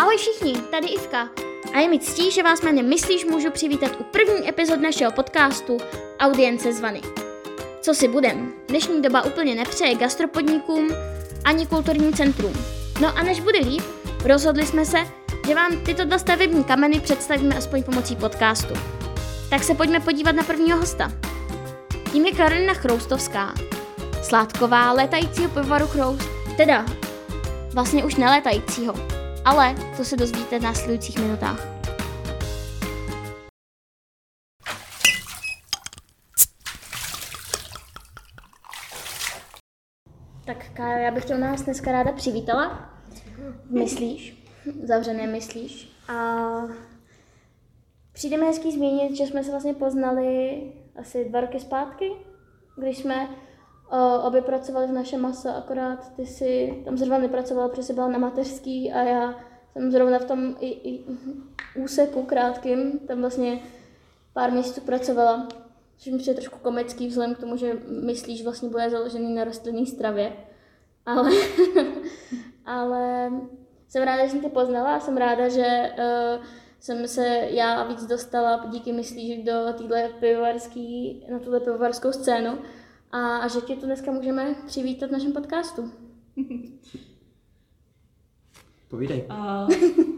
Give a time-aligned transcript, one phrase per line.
[0.00, 1.28] Ahoj všichni, tady Ivka.
[1.74, 5.78] A je mi ctí, že vás jménem Myslíš můžu přivítat u první epizod našeho podcastu
[6.20, 7.00] Audience zvany.
[7.80, 10.88] Co si budem, dnešní doba úplně nepřeje gastropodnikům
[11.44, 12.52] ani kulturním centrum.
[13.00, 13.82] No a než bude líp,
[14.24, 14.98] rozhodli jsme se,
[15.46, 18.74] že vám tyto dva stavební kameny představíme aspoň pomocí podcastu.
[19.50, 21.12] Tak se pojďme podívat na prvního hosta.
[22.12, 23.54] Tím je Karolina Chroustovská,
[24.22, 26.86] sládková létajícího pivovaru Chroust, teda
[27.74, 31.66] vlastně už nelétajícího, ale to se dozvíte v následujících minutách.
[40.44, 42.90] Tak Kájo, já bych tě u nás dneska ráda přivítala.
[43.70, 44.44] Myslíš?
[44.82, 45.92] Zavřené myslíš.
[46.08, 46.14] A
[48.12, 50.62] přijde mi hezký zmínit, že jsme se vlastně poznali
[50.96, 52.10] asi dva roky zpátky,
[52.76, 53.28] když jsme
[53.90, 58.18] o, obě pracovali v našem maso, akorát ty si tam zrovna nepracovala, protože byla na
[58.18, 59.34] mateřský a já
[59.72, 61.04] jsem zrovna v tom i, i
[61.76, 63.58] úseku krátkým, tam vlastně
[64.32, 65.48] pár měsíců pracovala,
[65.96, 67.72] což mi přijde trošku komický vzhledem k tomu, že
[68.04, 70.32] myslíš vlastně bude založený na rostlinné stravě,
[71.06, 71.30] ale,
[72.66, 73.30] ale
[73.88, 76.44] jsem ráda, že jsem tě poznala a jsem ráda, že uh,
[76.80, 82.58] jsem se já víc dostala díky myslíš do téhle pivovarský, na tuhle pivovarskou scénu
[83.12, 85.92] a, a že tě tu dneska můžeme přivítat v našem podcastu.
[88.88, 89.26] Povídej.
[89.30, 89.70] Uh,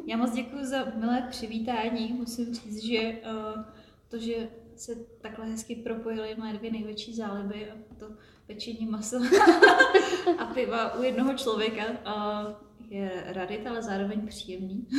[0.07, 2.13] já moc děkuji za milé přivítání.
[2.13, 3.63] Musím říct, že uh,
[4.09, 8.07] to, že se takhle hezky propojily moje dvě největší záliby, a to
[8.47, 9.17] pečení masa
[10.39, 12.53] a piva u jednoho člověka, uh,
[12.89, 14.87] je radit, ale zároveň příjemný.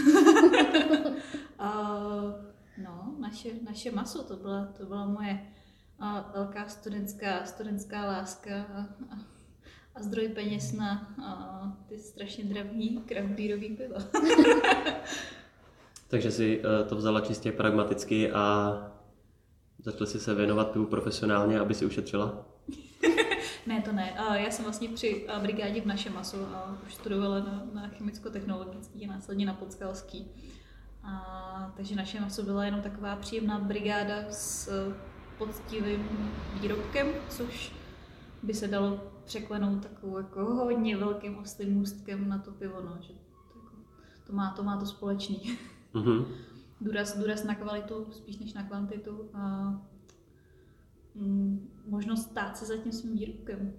[1.60, 1.68] uh,
[2.84, 5.54] no, naše, naše maso, to byla, to byla moje
[6.02, 9.18] uh, velká studentská, studentská láska a, a,
[9.96, 13.98] a zdroj peněz na uh, ty strašně dravní craft beerový piva.
[16.08, 18.74] Takže si uh, to vzala čistě pragmaticky a
[19.80, 22.46] začala si se věnovat pivu profesionálně, aby si ušetřila?
[23.68, 24.14] ne, to ne.
[24.34, 26.38] Já jsem vlastně při brigádě v našem masu
[26.86, 30.32] už studovala na, na chemicko-technologický a následně na podskalský.
[31.04, 34.70] A, takže naše maso byla jenom taková příjemná brigáda s
[35.38, 36.08] poctivým
[36.62, 37.76] výrobkem, což
[38.44, 43.14] by se dalo překlenout takovou jako hodně velkým ostrým můstkem na to pivo, no, že
[43.14, 43.76] to, jako,
[44.28, 45.58] to, má, to má to společný.
[45.94, 46.26] Mm-hmm.
[46.82, 49.30] důraz, důraz na kvalitu spíš než na kvantitu.
[49.34, 49.74] A,
[51.16, 53.74] mm, možnost stát se za tím svým výrobkem.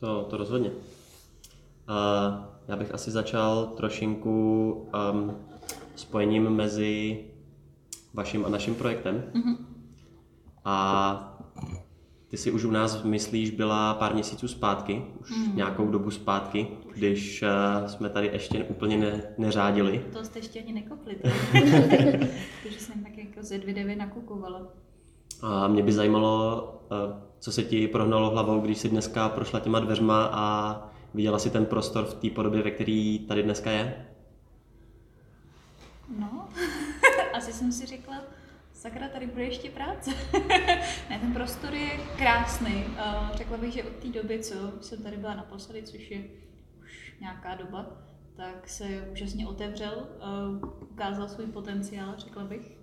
[0.00, 0.70] To, to rozhodně.
[0.70, 4.72] Uh, já bych asi začal trošinku
[5.12, 5.36] um,
[5.96, 7.24] spojením mezi
[8.16, 9.24] vaším a naším projektem.
[9.34, 9.56] Mm-hmm.
[10.64, 11.38] A
[12.28, 15.56] ty si už u nás, myslíš, byla pár měsíců zpátky, už mm.
[15.56, 20.04] nějakou dobu zpátky, když uh, jsme tady ještě úplně ne, neřádili.
[20.12, 21.16] To jste ještě ani nekopli,
[22.62, 24.62] protože jsem tak jako ze dvě devy nakukovala.
[25.42, 29.80] A mě by zajímalo, uh, co se ti prohnalo hlavou, když jsi dneska prošla těma
[29.80, 30.76] dveřma a
[31.14, 34.06] viděla si ten prostor v té podobě, ve který tady dneska je?
[36.18, 36.48] No,
[37.36, 38.22] asi jsem si řekla,
[38.72, 40.10] sakra, tady bude ještě práce.
[41.10, 42.84] ne, ten prostor je krásný.
[42.84, 46.24] Uh, řekla bych, že od té doby, co jsem tady byla naposledy, což je
[46.80, 47.86] už nějaká doba,
[48.36, 50.08] tak se úžasně otevřel,
[50.62, 52.76] uh, ukázal svůj potenciál, řekla bych.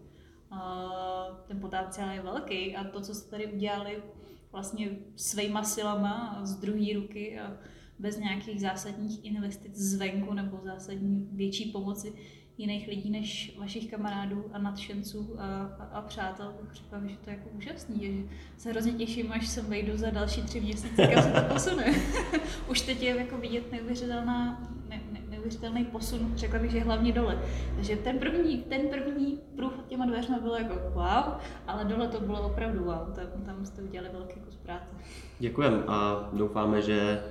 [0.52, 4.04] Uh, ten potenciál je velký a to, co jste tady udělali
[4.52, 7.58] vlastně svýma silama z druhé ruky a
[8.00, 12.14] bez nějakých zásadních investic zvenku nebo zásadní větší pomoci,
[12.58, 15.46] jiných lidí než vašich kamarádů a nadšenců a,
[15.80, 19.48] a, a přátel, tak říkám, že to je jako úžasný, že se hrozně těším, až
[19.48, 21.86] sem vejdu za další tři měsíce, kam se to posune.
[22.70, 27.40] Už teď je jako vidět neuvěřitelná, ne, ne, neuvěřitelný posun, řekla bych, že hlavně dole.
[27.76, 31.34] Takže ten první, ten první průchod těma dveřma byl jako wow,
[31.68, 34.96] ale dole to bylo opravdu wow, tam, tam jste udělali velký kus práce.
[35.40, 37.24] Děkujeme a doufáme, že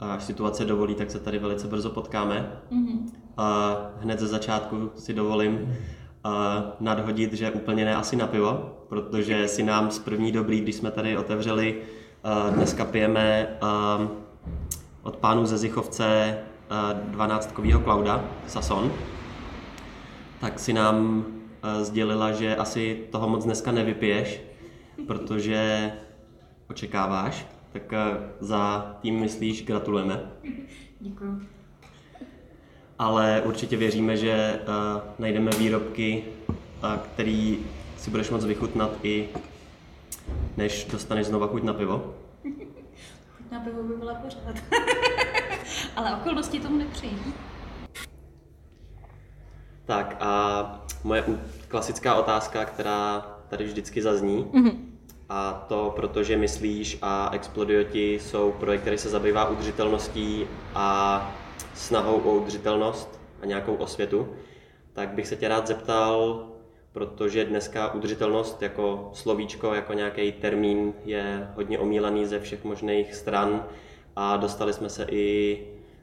[0.00, 2.52] až situace dovolí, tak se tady velice brzo potkáme.
[2.72, 2.98] Mm-hmm.
[3.36, 5.76] A hned ze začátku si dovolím
[6.24, 10.74] a nadhodit, že úplně ne asi na pivo, protože si nám z první dobrý, když
[10.74, 11.82] jsme tady otevřeli,
[12.24, 14.00] a dneska pijeme a
[15.02, 16.38] od pánů ze Zichovce
[17.10, 18.92] 12-kovýho Klauda, Sason,
[20.40, 21.26] tak si nám
[21.82, 24.40] sdělila, že asi toho moc dneska nevypiješ,
[25.06, 25.92] protože
[26.70, 27.92] očekáváš, tak
[28.40, 30.30] za tím myslíš gratulujeme.
[31.00, 31.40] Děkuji
[33.00, 39.28] ale určitě věříme, že uh, najdeme výrobky, uh, který si budeš moc vychutnat i
[40.56, 42.14] než dostaneš znova chuť na pivo.
[43.36, 44.56] Chuť na pivo by byla pořád.
[45.96, 47.18] ale okolnosti tomu nepřejí.
[49.84, 51.24] Tak a moje
[51.68, 54.89] klasická otázka, která tady vždycky zazní, mm-hmm.
[55.32, 61.32] A to protože myslíš a Explodioti jsou projekt, který se zabývá udržitelností a
[61.74, 64.28] snahou o udržitelnost a nějakou osvětu,
[64.92, 66.46] tak bych se tě rád zeptal,
[66.92, 73.64] protože dneska udržitelnost jako slovíčko, jako nějaký termín je hodně omílaný ze všech možných stran
[74.16, 75.58] a dostali jsme se i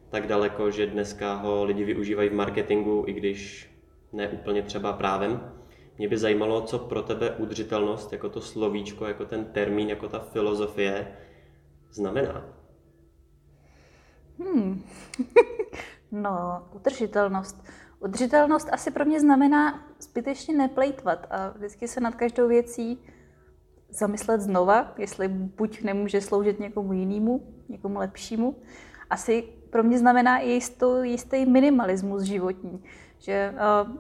[0.10, 3.70] tak daleko, že dneska ho lidi využívají v marketingu, i když
[4.14, 5.57] ne úplně třeba právem.
[5.98, 10.20] Mě by zajímalo, co pro tebe udržitelnost, jako to slovíčko, jako ten termín, jako ta
[10.20, 11.08] filozofie
[11.92, 12.46] znamená.
[14.40, 14.84] Hmm.
[16.12, 17.64] no, udržitelnost.
[18.00, 23.00] Udržitelnost asi pro mě znamená zbytečně neplejtvat a vždycky se nad každou věcí
[23.90, 28.56] zamyslet znova, jestli buď nemůže sloužit někomu jinému, někomu lepšímu.
[29.10, 32.84] Asi pro mě znamená i jistou, jistý minimalismus životní,
[33.20, 33.98] že uh,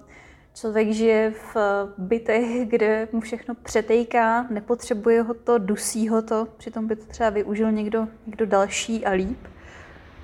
[0.59, 1.57] člověk žije v
[1.97, 7.29] bytech, kde mu všechno přetejká, nepotřebuje ho to, dusí ho to, přitom by to třeba
[7.29, 9.47] využil někdo, někdo další a líp.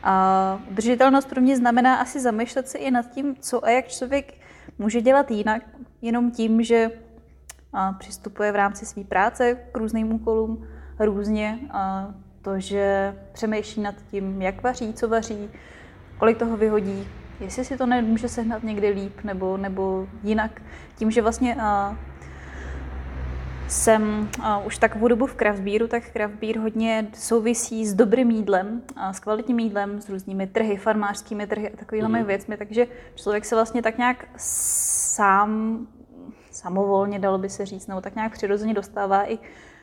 [0.03, 4.33] A udržitelnost pro mě znamená asi zamýšlet se i nad tím, co a jak člověk
[4.79, 5.61] může dělat jinak,
[6.01, 6.91] jenom tím, že
[7.97, 10.67] přistupuje v rámci své práce k různým úkolům
[10.99, 11.59] různě.
[11.71, 15.49] A to, že přemýšlí nad tím, jak vaří, co vaří,
[16.17, 17.07] kolik toho vyhodí,
[17.43, 20.61] jestli si to nemůže sehnat někdy líp nebo, nebo jinak.
[20.95, 21.57] Tím, že vlastně
[23.67, 28.31] jsem uh, už takovou dobu v craft beeru, tak craft beer hodně souvisí s dobrým
[28.31, 32.25] jídlem, uh, s kvalitním jídlem, s různými trhy, farmářskými trhy a takovými mm.
[32.25, 35.87] věcmi, takže člověk se vlastně tak nějak sám,
[36.51, 39.37] samovolně, dalo by se říct, nebo tak nějak přirozeně dostává i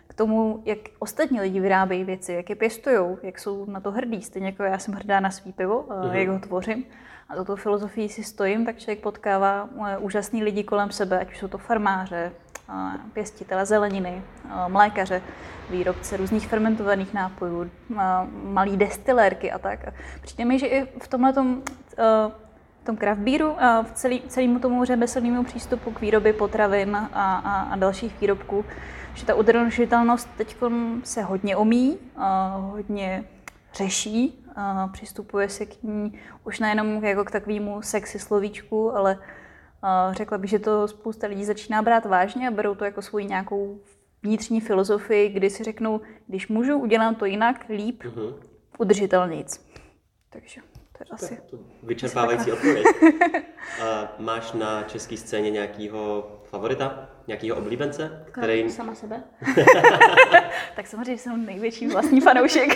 [0.06, 4.22] k tomu, jak ostatní lidi vyrábějí věci, jak je pěstují, jak jsou na to hrdí.
[4.22, 6.14] Stejně jako já jsem hrdá na svý pivo, mm.
[6.14, 6.84] jak ho tvořím
[7.30, 9.68] a za tou filozofií si stojím, tak člověk potkává
[9.98, 12.32] úžasný lidi kolem sebe, ať už jsou to farmáře,
[13.12, 14.22] pěstitele zeleniny,
[14.68, 15.22] mlékaře,
[15.70, 17.70] výrobce různých fermentovaných nápojů,
[18.42, 19.80] malý destilérky a tak.
[20.22, 21.62] Přijde mi, že i v tomhle tom,
[22.84, 27.76] tom craft beeru, v celý, celému tomu řemeslnému přístupu k výrobě potravin a, a, a
[27.76, 28.64] dalších výrobků,
[29.14, 30.56] že ta udržitelnost teď
[31.04, 31.98] se hodně omí,
[32.58, 33.24] hodně
[33.74, 34.39] řeší,
[34.92, 39.18] přistupuje se k ní už nejenom jako k takovému sexy slovíčku, ale
[40.10, 43.80] Řekla bych, že to spousta lidí začíná brát vážně a berou to jako svoji nějakou
[44.22, 48.34] vnitřní filozofii, kdy si řeknou, když můžu, udělám to jinak, líp, uh-huh.
[48.78, 49.66] udržitelnějc.
[50.30, 50.60] Takže
[50.98, 51.40] to je asi...
[51.50, 52.86] To vyčerpávající odpověď.
[54.18, 58.24] máš na české scéně nějakého favorita, nějakého oblíbence?
[58.32, 58.70] Který...
[58.70, 59.22] Sama sebe.
[60.76, 62.68] tak samozřejmě jsem největší vlastní fanoušek.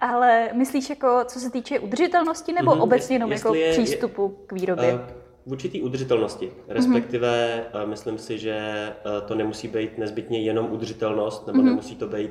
[0.00, 4.52] Ale myslíš jako, co se týče udržitelnosti nebo mm-hmm, obecně jenom jako je, přístupu k
[4.52, 4.94] výrobě?
[4.94, 5.00] Uh,
[5.46, 6.52] v určitý udržitelnosti.
[6.68, 7.86] Respektive mm-hmm.
[7.86, 11.64] myslím si, že eh, to nemusí být nezbytně jenom udržitelnost, nebo mm-hmm.
[11.64, 12.30] nemusí to být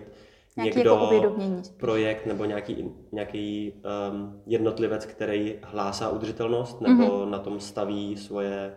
[0.57, 1.35] nějaký někdo, jako
[1.77, 3.73] projekt nebo nějaký, nějaký
[4.11, 7.29] um, jednotlivec, který hlásá udržitelnost nebo mm-hmm.
[7.29, 8.75] na tom staví svoje,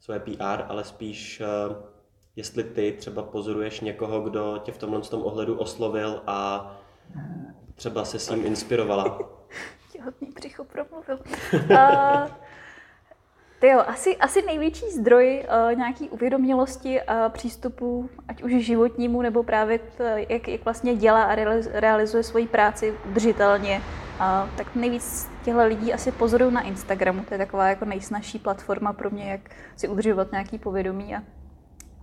[0.00, 1.76] svoje PR, ale spíš uh,
[2.36, 6.70] jestli ty třeba pozoruješ někoho, kdo tě v tomhle tom ohledu oslovil a
[7.74, 9.18] třeba se s ním inspirovala.
[9.92, 11.18] Těhotný břicho promluvil.
[11.70, 12.28] uh,
[13.62, 19.78] jo, asi, asi největší zdroj uh, nějaký uvědomělosti a přístupu, ať už životnímu, nebo právě
[19.78, 21.34] t, jak, jak vlastně dělá a
[21.72, 23.82] realizuje svoji práci udržitelně,
[24.20, 27.24] uh, tak nejvíc těchto lidí asi pozoruju na Instagramu.
[27.24, 29.40] To je taková jako nejsnažší platforma pro mě, jak
[29.76, 31.16] si udržovat nějaký povědomí.
[31.16, 31.22] A,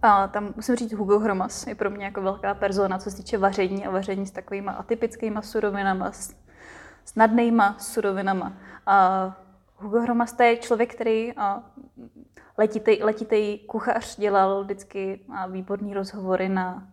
[0.01, 3.37] a tam musím říct, Hugo Hromas je pro mě jako velká persona, co se týče
[3.37, 6.35] vaření a vaření s takovými atypickými surovinama, s,
[7.05, 8.53] snadnýma surovinama.
[8.85, 9.35] A
[9.75, 11.33] Hugo Hromasta je člověk, který
[12.57, 16.87] letitej, letitej kuchař, dělal vždycky výborný rozhovory na,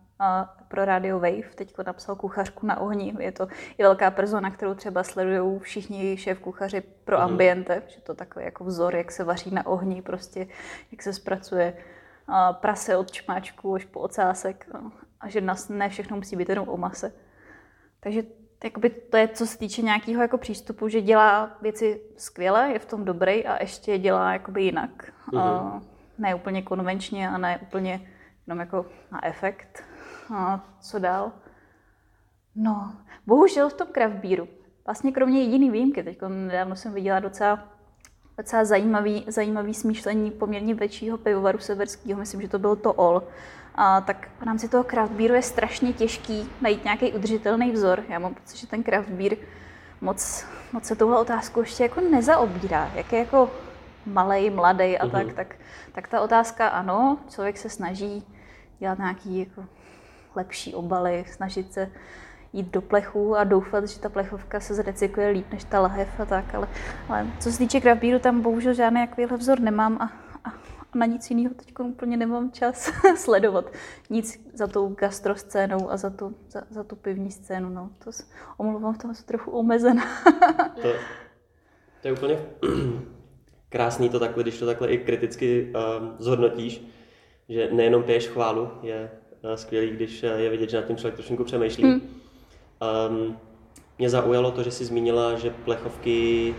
[0.67, 1.55] pro Radio Wave.
[1.55, 3.15] Teď napsal kuchařku na ohni.
[3.19, 3.47] Je to
[3.77, 7.25] i velká persona, kterou třeba sledují všichni šéf kuchaři pro mhm.
[7.25, 10.47] ambiente, že to takový jako vzor, jak se vaří na ohni, prostě
[10.91, 11.73] jak se zpracuje
[12.51, 14.69] prase od čmáčku až po ocásek
[15.19, 17.13] a že nás ne všechno musí být jenom o mase.
[17.99, 18.23] Takže
[18.63, 22.85] jakoby to je, co se týče nějakého jako přístupu, že dělá věci skvěle, je v
[22.85, 25.13] tom dobrý a ještě je dělá jakoby jinak.
[25.31, 25.81] Mm-hmm.
[26.17, 28.09] Ne úplně konvenčně a ne úplně
[28.47, 29.83] jenom jako na efekt.
[30.35, 31.31] A co dál?
[32.55, 32.93] No,
[33.25, 34.47] bohužel v tom craft beeru.
[34.85, 37.76] Vlastně kromě jediný výjimky, teď nedávno jsem viděla docela,
[38.37, 43.23] docela zajímavý, zajímavý smýšlení poměrně většího pivovaru severského, myslím, že to byl to All,
[43.75, 48.03] a tak v rámci toho craft beeru je strašně těžký najít nějaký udržitelný vzor.
[48.09, 49.37] Já mám pocit, že ten craft beer
[50.01, 52.91] moc, moc se touhle otázku ještě jako nezaobírá.
[52.95, 53.51] Jak je jako
[54.05, 55.11] malej, mladý a uh-huh.
[55.11, 55.55] tak, tak,
[55.91, 58.27] tak ta otázka ano, člověk se snaží
[58.79, 59.65] dělat nějaký jako
[60.35, 61.91] lepší obaly, snažit se
[62.53, 66.25] jít do plechu a doufat, že ta plechovka se zrecykluje líp než ta lahev a
[66.25, 66.67] tak, ale,
[67.09, 70.11] ale co se týče craft beeru, tam bohužel žádný jakýhle vzor nemám a,
[70.43, 70.53] a, a
[70.95, 73.73] na nic jiného teď úplně nemám čas sledovat.
[74.09, 77.89] Nic za tou gastroscénou a za tu, za, za tu pivní scénu, no.
[78.03, 78.11] To
[78.57, 80.03] omluvám, v tom jsem trochu omezená.
[80.81, 80.87] to,
[82.01, 82.39] to je úplně
[83.69, 86.83] krásný to takhle, když to takhle i kriticky uh, zhodnotíš,
[87.49, 89.11] že nejenom piješ chválu, je
[89.43, 91.83] uh, skvělý, když uh, je vidět, že nad tím člověk trošku přemýšlí.
[91.83, 92.01] Hmm.
[93.09, 93.37] Um,
[93.97, 96.55] mě zaujalo to, že jsi zmínila, že plechovky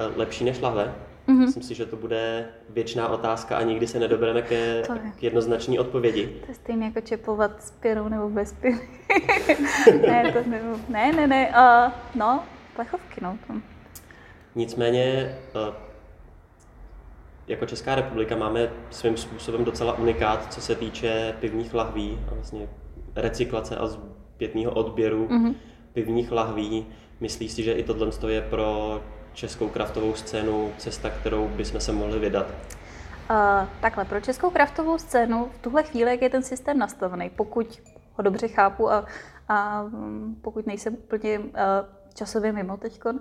[0.00, 0.94] uh, lepší než lahve.
[1.28, 1.38] Mm-hmm.
[1.38, 4.82] Myslím si, že to bude věčná otázka a nikdy se nedobereme ke,
[5.18, 6.26] k jednoznačné odpovědi.
[6.26, 8.88] To je stejně jako čepovat s pěnou nebo bez pěny.
[10.06, 11.48] ne, to ne, ne, ne, ne.
[11.48, 12.44] Uh, no,
[12.76, 13.38] plechovky, no.
[13.46, 13.54] To.
[14.54, 15.38] Nicméně,
[15.68, 15.74] uh,
[17.48, 22.68] jako Česká republika máme svým způsobem docela unikát, co se týče pivních lahví a vlastně
[23.16, 23.88] recyklace a
[24.38, 25.54] zpětného odběru mm-hmm.
[25.92, 26.86] pivních lahví.
[27.20, 29.00] Myslíš si, že i tohle je pro
[29.34, 32.46] českou kraftovou scénu cesta, kterou bychom se mohli vydat?
[32.46, 37.82] Uh, takhle, pro českou kraftovou scénu v tuhle chvíli, jak je ten systém nastavený, pokud
[38.14, 39.06] ho dobře chápu a,
[39.48, 41.44] a mm, pokud nejsem úplně uh,
[42.14, 43.20] časově mimo teďkon,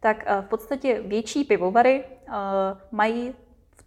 [0.00, 2.34] tak uh, v podstatě větší pivovary uh,
[2.90, 3.34] mají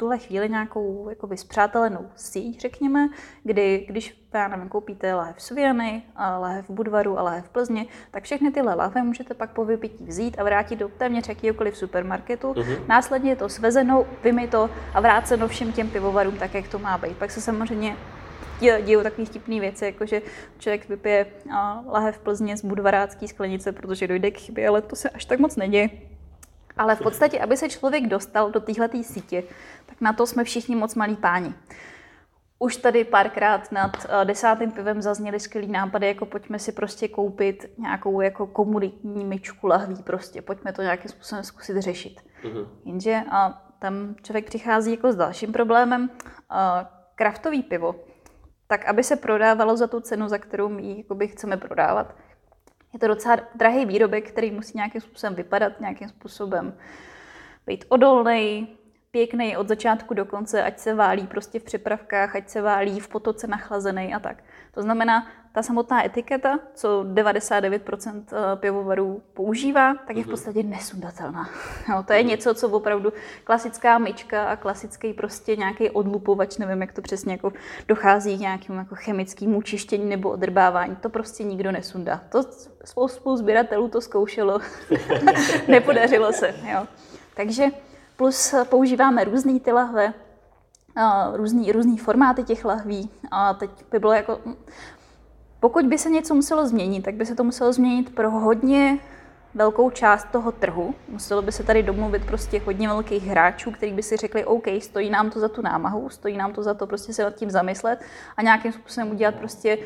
[0.03, 3.10] tuhle chvíli nějakou jako vyspřátelenou síť, řekněme,
[3.43, 6.03] kdy když, já nevím, koupíte lahev Sviany,
[6.39, 10.43] lahev Budvaru a lahev Plzně, tak všechny tyhle lahve můžete pak po vypití vzít a
[10.43, 12.51] vrátit do téměř jakýkoliv supermarketu.
[12.51, 12.79] Uh-huh.
[12.88, 17.17] Následně je to svezeno, vymyto a vráceno všem těm pivovarům tak, jak to má být.
[17.17, 17.95] Pak se samozřejmě
[18.60, 20.22] dějou takové vtipné věci, jako že
[20.57, 21.25] člověk vypije
[21.88, 25.55] lahev Plzně z budvarácký sklenice, protože dojde k chybě, ale to se až tak moc
[25.55, 25.89] neděje.
[26.77, 29.44] Ale v podstatě, aby se člověk dostal do téhleté sítě,
[29.86, 31.53] tak na to jsme všichni moc malí páni.
[32.60, 37.65] Už tady párkrát nad uh, desátým pivem zazněly skvělý nápady, jako pojďme si prostě koupit
[37.77, 42.22] nějakou jako komunitní myčku lahví prostě, pojďme to nějakým způsobem zkusit řešit.
[42.44, 42.68] Uh-huh.
[42.86, 46.01] Jenže a tam člověk přichází jako s dalším problémem.
[46.01, 46.58] Uh,
[47.15, 47.96] kraftový pivo,
[48.68, 52.15] tak aby se prodávalo za tu cenu, za kterou my ji chceme prodávat,
[52.93, 56.77] je to docela drahý výrobek, který musí nějakým způsobem vypadat, nějakým způsobem
[57.67, 58.77] být odolný,
[59.12, 63.07] pěkný od začátku do konce, ať se válí prostě v přepravkách, ať se válí v
[63.07, 64.43] potoce nachlazený a tak.
[64.74, 70.32] To znamená, ta samotná etiketa, co 99% eh, pivovarů používá, tak je v mhm.
[70.32, 71.50] podstatě nesundatelná.
[71.89, 72.27] Jo, to je mhm.
[72.27, 73.13] něco, co opravdu
[73.44, 77.53] klasická myčka a klasický prostě nějaký odlupovač, nevím, jak to přesně jako
[77.88, 80.96] dochází k nějakému jako chemickému čištění nebo odrbávání.
[80.96, 82.22] To prostě nikdo nesundá.
[82.30, 82.44] To
[82.86, 84.60] spoustu sběratelů to zkoušelo,
[85.68, 86.56] nepodařilo se.
[86.72, 86.88] Jo.
[87.36, 87.65] Takže
[88.18, 90.13] plus používáme různé ty lahve,
[91.33, 93.09] různý, různý formáty těch lahví.
[93.31, 94.39] A teď by bylo jako,
[95.59, 99.00] pokud by se něco muselo změnit, tak by se to muselo změnit pro hodně
[99.55, 100.95] velkou část toho trhu.
[101.09, 105.09] Muselo by se tady domluvit prostě hodně velkých hráčů, kteří by si řekli, OK, stojí
[105.09, 108.01] nám to za tu námahu, stojí nám to za to prostě se nad tím zamyslet
[108.38, 109.77] a nějakým způsobem udělat prostě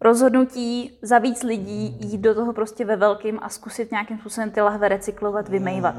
[0.00, 4.60] rozhodnutí za víc lidí jít do toho prostě ve velkým a zkusit nějakým způsobem ty
[4.60, 5.94] lahve recyklovat, vymejvat.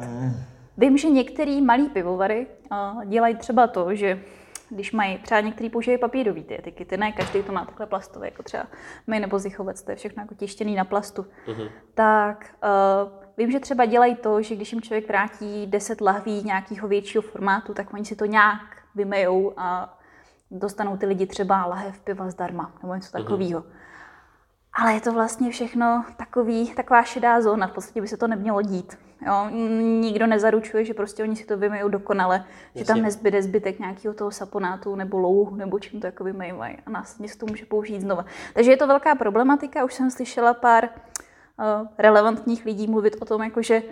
[0.78, 2.48] Vím, že některé malé pivovary
[3.06, 4.24] dělají třeba to, že
[4.70, 8.44] když mají, třeba některý používají papírové ty etikety, ne každý to má takhle plastové, jako
[8.44, 8.68] třeba
[9.08, 11.70] my nebo Zichovec, to je všechno jako tištěný na plastu, uh-huh.
[11.94, 16.88] tak uh, vím, že třeba dělají to, že když jim člověk vrátí 10 lahví nějakého
[16.88, 18.62] většího formátu, tak oni si to nějak
[18.96, 20.00] vymejou a
[20.52, 23.62] dostanou ty lidi třeba lahev piva zdarma nebo něco takového.
[23.62, 23.72] Uh-huh.
[24.74, 28.62] Ale je to vlastně všechno takový, taková šedá zóna, v podstatě by se to nemělo
[28.62, 28.98] dít.
[29.28, 29.50] Jo,
[30.02, 32.82] nikdo nezaručuje, že prostě oni si to vymejou dokonale, Jasně.
[32.82, 36.90] že tam nezbyde zbytek nějakého toho saponátu nebo louhu nebo čím to jako vymejvají a
[36.90, 38.26] následně se to může použít znova.
[38.54, 43.44] Takže je to velká problematika, už jsem slyšela pár uh, relevantních lidí mluvit o tom,
[43.44, 43.84] jako že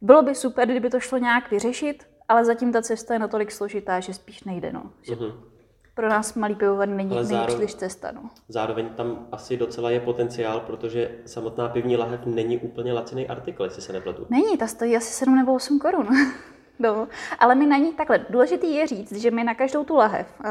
[0.00, 4.00] bylo by super, kdyby to šlo nějak vyřešit, ale zatím ta cesta je natolik složitá,
[4.00, 4.72] že spíš nejde.
[4.72, 4.90] No.
[5.04, 5.53] Uh-huh
[5.94, 8.12] pro nás malý pivovar není, není zároveň, příliš cesta.
[8.12, 8.20] No.
[8.48, 13.82] Zároveň tam asi docela je potenciál, protože samotná pivní lahev není úplně laciný artikl, jestli
[13.82, 14.26] se nepletu.
[14.30, 16.08] Není, ta stojí asi 7 nebo 8 korun.
[16.78, 17.08] no.
[17.38, 20.46] Ale my na ní takhle, důležitý je říct, že my na každou tu lahev uh,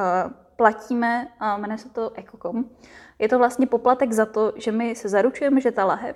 [0.56, 2.66] platíme, uh, jmenuje se to Ecocom,
[3.20, 6.16] je to vlastně poplatek za to, že my se zaručujeme, že ta lahev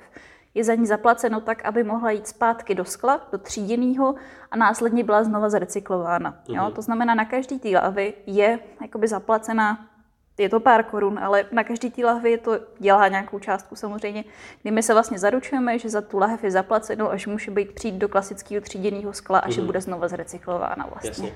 [0.58, 4.16] je za ní zaplaceno tak, aby mohla jít zpátky do skla, do tříděného
[4.52, 6.40] a následně byla znova zrecyklována.
[6.48, 6.64] Jo?
[6.64, 6.74] Mhm.
[6.74, 9.90] To znamená, na každý té lavy je jakoby zaplacena
[10.38, 14.24] je to pár korun, ale na každý té lahvi to dělá nějakou částku samozřejmě,
[14.62, 17.72] kdy my se vlastně zaručujeme, že za tu lahev je zaplaceno a že může být
[17.72, 19.52] přijít do klasického tříděného skla a mm-hmm.
[19.52, 19.66] že mhm.
[19.66, 21.10] bude znova zrecyklována vlastně.
[21.10, 21.32] Jasně.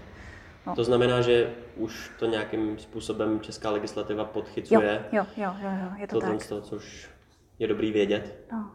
[0.67, 0.75] No.
[0.75, 5.05] To znamená, že už to nějakým způsobem česká legislativa podchycuje.
[5.11, 6.47] Jo, jo, jo, jo je to tohle tak.
[6.47, 7.09] To, což
[7.59, 8.45] je dobrý vědět.
[8.51, 8.71] No.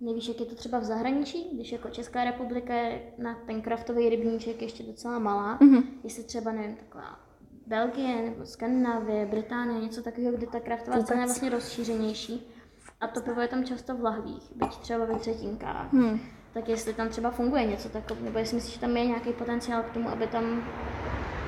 [0.00, 4.08] Nevíš, jak je to třeba v zahraničí, když jako Česká republika je na ten kraftový
[4.08, 5.82] rybníček ještě docela malá, mm-hmm.
[6.04, 7.20] jestli třeba, nevím, taková
[7.66, 12.52] Belgie nebo Skandinávie, Británie, něco takového, kde ta kraftová cena je vlastně rozšířenější.
[13.00, 15.92] A to pivo je tam často v lahvích, byť třeba ve třetinkách.
[15.92, 16.20] Hmm.
[16.54, 19.82] Tak jestli tam třeba funguje něco takového, nebo jestli myslíš, že tam je nějaký potenciál
[19.82, 20.68] k tomu, aby tam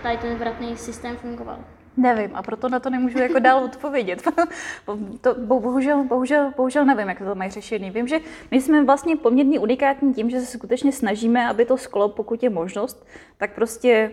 [0.03, 1.65] tady ten vratný systém fungoval.
[1.97, 4.23] Nevím a proto na to nemůžu jako dál odpovědět.
[5.21, 7.91] to, bohužel, bohužel, bohužel nevím, jak to mají řešení.
[7.91, 8.19] Vím, že
[8.51, 12.51] my jsme vlastně poměrně unikátní tím, že se skutečně snažíme, aby to sklo, pokud je
[12.51, 13.07] možnost,
[13.37, 14.11] tak prostě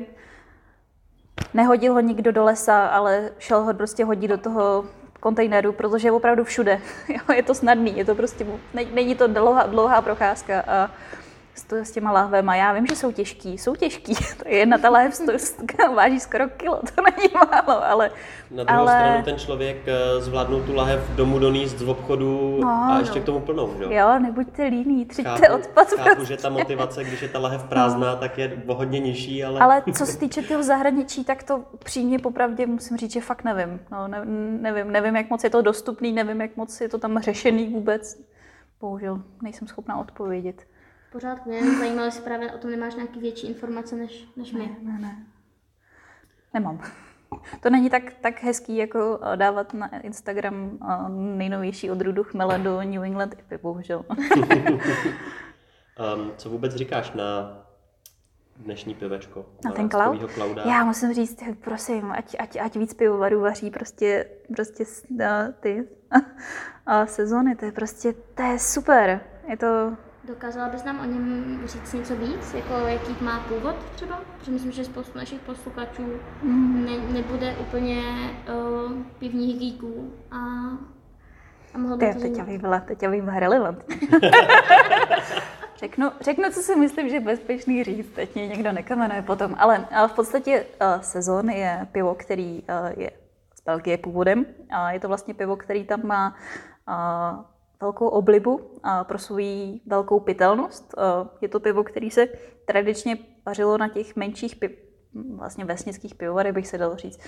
[1.53, 4.85] nehodil ho nikdo do lesa, ale šel ho prostě hodit do toho
[5.19, 6.81] kontejneru, protože je opravdu všude.
[7.35, 8.45] je to snadný, je to prostě,
[8.93, 10.91] není to dlouhá, dlouhá procházka a
[11.57, 12.55] s, s těma lahvema.
[12.55, 14.13] Já vím, že jsou těžký, jsou těžký.
[14.37, 15.21] To je jedna ta lahev
[15.95, 18.11] váží skoro kilo, to není málo, ale...
[18.51, 18.91] Na druhou ale...
[18.91, 23.23] stranu ten člověk eh, zvládnul tu lahev domů doníst z obchodu no, a ještě no.
[23.23, 23.95] k tomu plnou, že?
[23.95, 25.87] Jo, nebuďte líní, třiďte odpad.
[25.87, 26.25] Chápu, prostě.
[26.25, 28.17] že ta motivace, když je ta lahev prázdná, no.
[28.17, 29.59] tak je hodně nižší, ale...
[29.59, 33.79] Ale co se týče toho zahraničí, tak to přímě popravdě musím říct, že fakt nevím.
[33.91, 34.21] No, ne,
[34.61, 38.19] nevím, nevím, jak moc je to dostupný, nevím, jak moc je to tam řešený vůbec.
[38.79, 40.65] Bohužel nejsem schopná odpovědět
[41.17, 41.49] pořádku.
[41.49, 44.59] Mě zajímalo, jestli právě o tom nemáš nějaký větší informace než, než my.
[44.59, 45.25] Ne, ne, ne.
[46.53, 46.81] Nemám.
[47.59, 52.81] To není tak, tak hezký, jako eh, dávat na Instagram eh, nejnovější odrůdu chmele do
[52.81, 54.05] New England IPy, bohužel.
[56.15, 57.57] um, co vůbec říkáš na
[58.57, 59.45] dnešní pivečko?
[59.65, 60.21] Na, ten cloud?
[60.65, 64.85] Já musím říct, prosím, ať, ať, ať víc pivovarů vaří prostě, prostě
[65.59, 65.87] ty
[67.05, 69.21] sezóny, to je prostě, to je super.
[69.49, 69.97] Je to,
[70.27, 74.21] Dokázala bys nám o něm říct něco víc, jako jaký má původ třeba?
[74.37, 76.85] Protože myslím, že spoustu našich posluchačů mm.
[76.85, 80.37] ne, nebude úplně uh, pivních geeků a,
[81.73, 82.19] a mohlo by to...
[82.19, 83.85] Teď byla, teď bych byla relevant.
[85.77, 89.87] řeknu, řeknu, co si myslím, že je bezpečný říct, teď mě někdo nekamenuje potom, ale,
[89.91, 93.11] ale v podstatě uh, sezon je pivo, který uh, je
[93.55, 96.35] z Belgie původem a je to vlastně pivo, který tam má
[96.87, 98.61] uh, velkou oblibu
[99.03, 99.37] pro svou
[99.85, 100.95] velkou pitelnost.
[101.41, 102.27] Je to pivo, který se
[102.65, 104.71] tradičně pařilo na těch menších piv,
[105.35, 107.19] vlastně vesnických pivovarech, bych se dalo říct.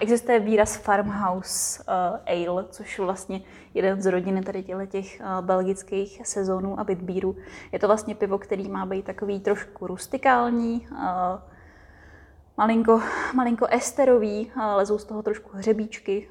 [0.00, 1.82] Existuje výraz farmhouse
[2.48, 3.40] ale, což je vlastně
[3.74, 7.36] jeden z rodiny tady těch belgických sezónů a bitbírů.
[7.72, 10.88] Je to vlastně pivo, který má být takový trošku rustikální,
[12.56, 13.00] malinko,
[13.34, 16.28] malinko esterový, lezou z toho trošku hřebíčky,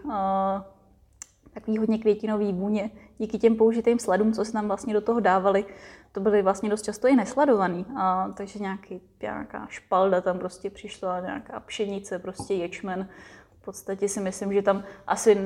[1.54, 2.92] takový hodně květinový vůně.
[3.18, 5.66] Díky těm použitým sladům, co se tam vlastně do toho dávali,
[6.12, 7.86] to byly vlastně dost často i nesladovaný.
[7.98, 13.08] A, takže nějaký, nějaká špalda tam prostě přišla, nějaká pšenice, prostě ječmen.
[13.62, 15.38] V podstatě si myslím, že tam asi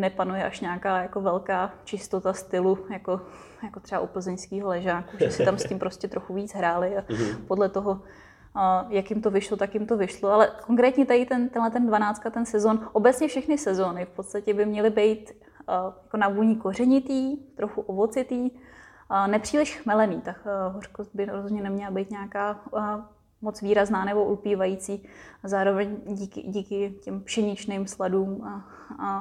[0.00, 3.20] nepanuje až nějaká jako velká čistota stylu, jako,
[3.62, 7.04] jako třeba u plzeňského ležáku, že si tam s tím prostě trochu víc hráli a
[7.10, 7.46] mhm.
[7.46, 8.00] podle toho
[8.88, 10.30] jak jim to vyšlo, tak jim to vyšlo.
[10.30, 14.66] Ale konkrétně tady ten, tenhle ten 12, ten sezon, obecně všechny sezóny v podstatě by
[14.66, 15.32] měly být
[15.68, 18.50] jako na vůni kořenitý, trochu ovocitý,
[19.26, 20.36] nepříliš chmelený, tak
[20.72, 22.60] hořkost by rozhodně neměla být nějaká
[23.42, 25.08] moc výrazná nebo ulpívající.
[25.44, 29.18] Zároveň díky, díky těm pšeničným sladům a, a,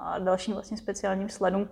[0.00, 1.68] a dalším vlastně speciálním sladům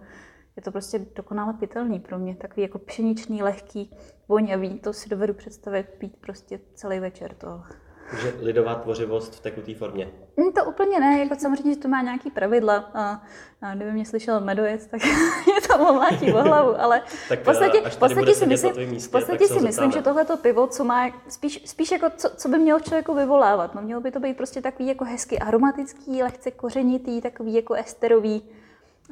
[0.57, 2.37] je to prostě dokonale pitelný pro mě.
[2.37, 3.97] Takový jako pšeničný, lehký,
[4.29, 7.62] voňavý, to si dovedu představit pít prostě celý večer to.
[8.11, 10.11] Takže lidová tvořivost v tekutý formě?
[10.37, 12.90] Mm, to úplně ne, jako samozřejmě, že to má nějaký pravidla.
[12.95, 13.23] A,
[13.62, 15.01] a kdyby mě slyšel medojec, tak
[15.55, 19.11] je to omlátí o hlavu, ale tak, v podstatě, v podstatě si myslím, místě, v
[19.11, 22.81] podstatě si myslím že tohleto pivo, co má spíš, spíš jako, co, co by mělo
[22.81, 27.55] člověku vyvolávat, no mělo by to být prostě takový jako hezky aromatický, lehce kořenitý, takový
[27.55, 28.43] jako esterový,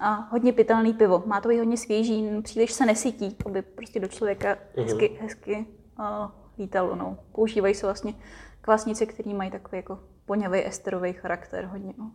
[0.01, 1.23] a hodně pitelný pivo.
[1.27, 4.87] Má to být hodně svěží, příliš se nesytí, aby prostě do člověka mhm.
[4.87, 5.67] hezky, hezky
[5.99, 6.97] uh, lítalo.
[6.97, 7.19] No.
[7.33, 8.15] Používají se vlastně
[8.61, 11.95] kvasnice, které mají takový jako poňavý esterový charakter hodně.
[11.99, 12.11] No.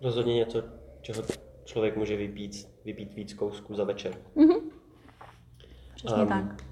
[0.00, 0.62] Rozhodně něco,
[1.00, 1.22] čeho
[1.64, 4.14] člověk může vypít, vypít víc kousků za večer.
[4.36, 4.60] Mm-hmm.
[5.94, 6.64] Přesně um, tak.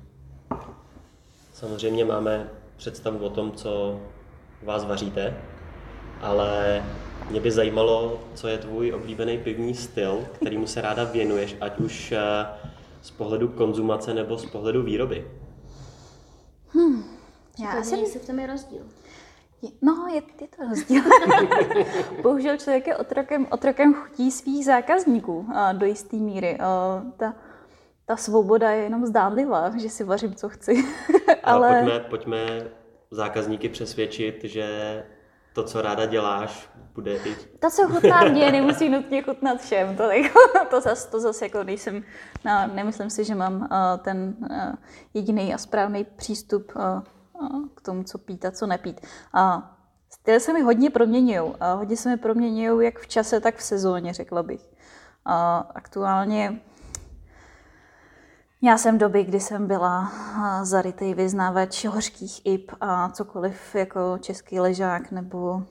[1.52, 4.00] Samozřejmě máme představu o tom, co
[4.62, 5.42] vás vaříte,
[6.20, 6.82] ale
[7.30, 12.12] mě by zajímalo, co je tvůj oblíbený pivní styl, kterýmu se ráda věnuješ, ať už
[12.12, 12.20] eh,
[13.02, 15.26] z pohledu konzumace nebo z pohledu výroby.
[16.68, 17.04] Hmm.
[17.58, 18.06] Já asi...
[18.06, 18.82] Se v tom je rozdíl.
[19.82, 21.02] No, je, je to rozdíl.
[22.22, 26.58] Bohužel člověk je otrokem, otrokem chutí svých zákazníků a do jisté míry.
[26.60, 27.34] A ta,
[28.04, 30.84] ta svoboda je jenom zdánlivá, že si vařím, co chci.
[31.44, 32.70] Ale, Ale pojďme, pojďme
[33.10, 35.02] zákazníky přesvědčit, že
[35.56, 37.34] to, co ráda děláš, bude i...
[37.34, 39.96] To, co chutná mě, nemusí nutně chutnat všem.
[39.96, 40.38] To, jako,
[40.70, 42.02] to zase to zas jako nejsem,
[42.44, 43.68] no, nemyslím si, že mám uh,
[44.02, 44.74] ten uh,
[45.14, 46.82] jediný a správný přístup uh,
[47.42, 49.00] uh, k tomu, co pít a co nepít.
[49.34, 49.62] Uh,
[50.10, 51.40] styly se mi hodně proměňují.
[51.40, 54.60] Uh, hodně se mi proměňují jak v čase, tak v sezóně, řekla bych.
[54.60, 55.32] Uh,
[55.74, 56.60] aktuálně
[58.62, 60.12] já jsem doby, kdy jsem byla
[60.62, 65.62] zarytý vyznávač hořkých ip a cokoliv jako český ležák nebo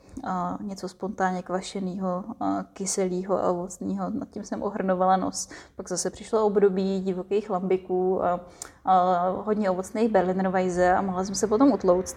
[0.60, 2.24] něco spontánně kvašeného,
[2.72, 4.10] kyselého a ovocného.
[4.10, 5.48] Nad tím jsem ohrnovala nos.
[5.76, 8.40] Pak zase přišlo období divokých lambiků a,
[8.84, 10.56] a hodně ovocných Berliner
[10.96, 12.16] a mohla jsem se potom utlouct.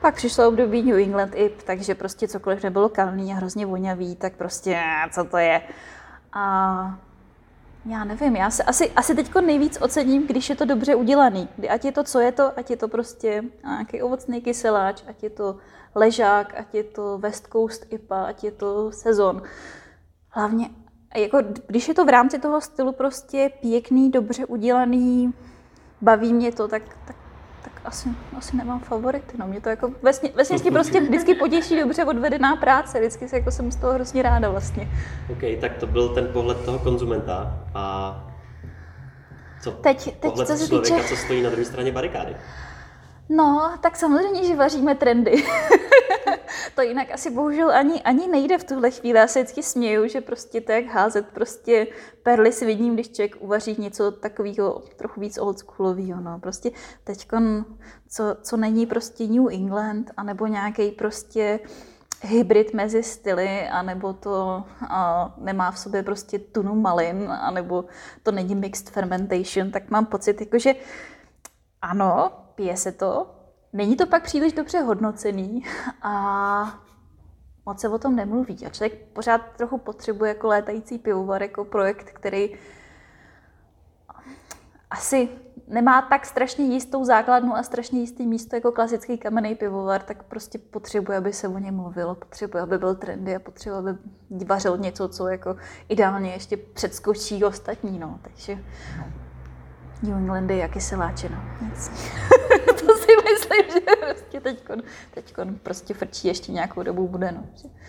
[0.00, 4.32] Pak přišlo období New England ip, takže prostě cokoliv nebylo kalný a hrozně vonavý, tak
[4.32, 5.62] prostě co to je.
[6.32, 6.98] A
[7.86, 11.48] já nevím, já se asi, asi teď nejvíc ocením, když je to dobře udělaný.
[11.68, 15.30] Ať je to, co je to, ať je to prostě nějaký ovocný kyseláč, ať je
[15.30, 15.56] to
[15.94, 19.42] ležák, ať je to West Coast IPA, ať je to sezon.
[20.28, 20.70] Hlavně,
[21.16, 25.34] jako, když je to v rámci toho stylu prostě pěkný, dobře udělaný,
[26.00, 27.16] baví mě to, tak, tak
[27.84, 29.36] asi, asi nemám favority.
[29.38, 29.46] No.
[29.46, 32.98] Mě to jako vesně, vesně prostě vždycky potěší dobře odvedená práce.
[32.98, 34.88] Vždycky se, jako jsem z toho hrozně ráda vlastně.
[35.32, 37.64] OK, tak to byl ten pohled toho konzumenta.
[37.74, 38.14] A
[39.62, 41.08] co teď, teď pohled co se člověka, týče...
[41.08, 42.36] co stojí na druhé straně barikády?
[43.32, 45.44] No, tak samozřejmě, že vaříme trendy.
[46.74, 49.18] to jinak asi bohužel ani, ani nejde v tuhle chvíli.
[49.18, 51.86] Já se vždycky směju, že prostě to jak házet prostě
[52.22, 56.20] perly s vidím, když člověk uvaří něco takového trochu víc oldschoolového.
[56.20, 56.38] No.
[56.38, 56.70] Prostě
[57.04, 57.28] teď,
[58.08, 61.60] co, co není prostě New England, anebo nějaký prostě
[62.22, 67.84] hybrid mezi styly, anebo to a, nemá v sobě prostě tunu malin, anebo
[68.22, 70.74] to není mixed fermentation, tak mám pocit, jako, že
[71.82, 73.30] ano, pije se to,
[73.72, 75.64] není to pak příliš dobře hodnocený
[76.02, 76.80] a
[77.66, 78.66] moc se o tom nemluví.
[78.66, 82.54] A člověk pořád trochu potřebuje jako létající pivovar, jako projekt, který
[84.90, 85.28] asi
[85.68, 90.58] nemá tak strašně jistou základnu a strašně jistý místo jako klasický kamenný pivovar, tak prostě
[90.58, 93.98] potřebuje, aby se o něm mluvilo, potřebuje, aby byl trendy a potřebuje, aby
[94.44, 95.56] vařil něco, co jako
[95.88, 97.98] ideálně ještě předskočí ostatní.
[97.98, 98.18] No.
[98.22, 98.64] Takže
[100.02, 101.36] New Englandy jak kyseláče, no.
[102.66, 104.82] to si myslím, že prostě teďkon,
[105.14, 107.44] teďkon prostě frčí ještě nějakou dobu bude, no.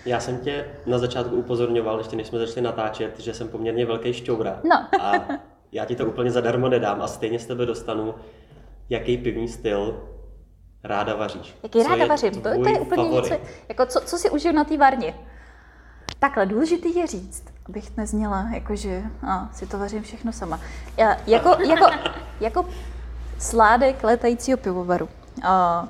[0.06, 4.14] Já jsem tě na začátku upozorňoval, ještě než jsme začali natáčet, že jsem poměrně velký
[4.14, 4.60] šťoura.
[4.64, 5.02] No.
[5.02, 5.28] a
[5.72, 8.16] já ti to úplně zadarmo nedám a stejně z tebe dostanu,
[8.90, 10.08] jaký pivní styl
[10.84, 11.56] ráda vaříš.
[11.64, 13.32] Jaký co ráda vařím, to, to je úplně favorit?
[13.32, 15.14] něco, jako co, co si užiju na té varně.
[16.20, 20.60] Takhle, důležitý je říct, abych nezněla, jakože a, si to vařím všechno sama.
[20.98, 21.86] Já, jako, jako,
[22.40, 22.66] jako
[23.40, 25.10] sládek letajícího pivovaru.
[25.44, 25.88] A,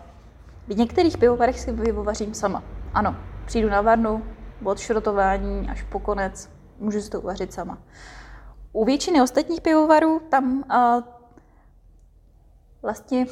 [0.67, 2.63] v některých pivovarech si pivo vařím sama.
[2.94, 3.15] Ano,
[3.46, 4.24] přijdu na varnu,
[4.63, 7.78] od šrotování až po konec, můžu si to uvařit sama.
[8.74, 10.98] U většiny ostatních pivovarů tam a,
[12.82, 13.26] vlastně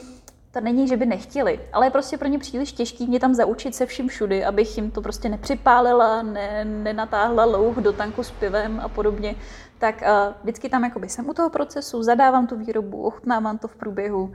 [0.52, 3.76] to není, že by nechtěli, ale je prostě pro ně příliš těžký mě tam zaučit
[3.76, 8.80] se vším všudy, abych jim to prostě nepřipálila, ne, nenatáhla louh do tanku s pivem
[8.84, 9.36] a podobně.
[9.78, 13.76] Tak uh, vždycky tam jakoby jsem u toho procesu, zadávám tu výrobu, ochutnávám to v
[13.76, 14.34] průběhu,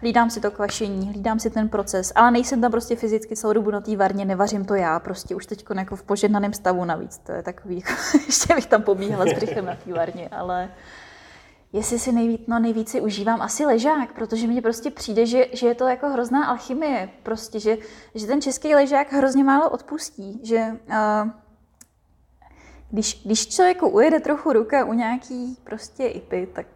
[0.00, 3.70] hlídám si to kvašení, hlídám si ten proces, ale nejsem tam prostě fyzicky celou dobu
[3.70, 7.32] na té varně, nevařím to já, prostě už teď jako v požehnaném stavu navíc, to
[7.32, 7.92] je takový, jako,
[8.26, 10.68] ještě bych tam pobíhala s na té varně, ale
[11.72, 15.74] jestli si nejvíc, no nejvíce užívám asi ležák, protože mně prostě přijde, že, že je
[15.74, 17.78] to jako hrozná alchymie, prostě, že,
[18.14, 21.30] že ten český ležák hrozně málo odpustí, že uh,
[22.90, 26.66] když, když člověku ujede trochu ruka u nějaký prostě ipy, tak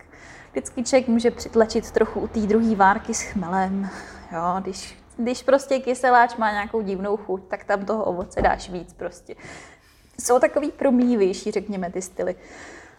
[0.50, 3.90] vždycky člověk může přitlačit trochu u té druhé várky s chmelem,
[4.32, 8.92] jo, když, když prostě kyseláč má nějakou divnou chuť, tak tam toho ovoce dáš víc
[8.92, 9.34] prostě.
[10.20, 12.34] Jsou takový promíjivější, řekněme, ty styly.
[12.34, 12.40] Uh,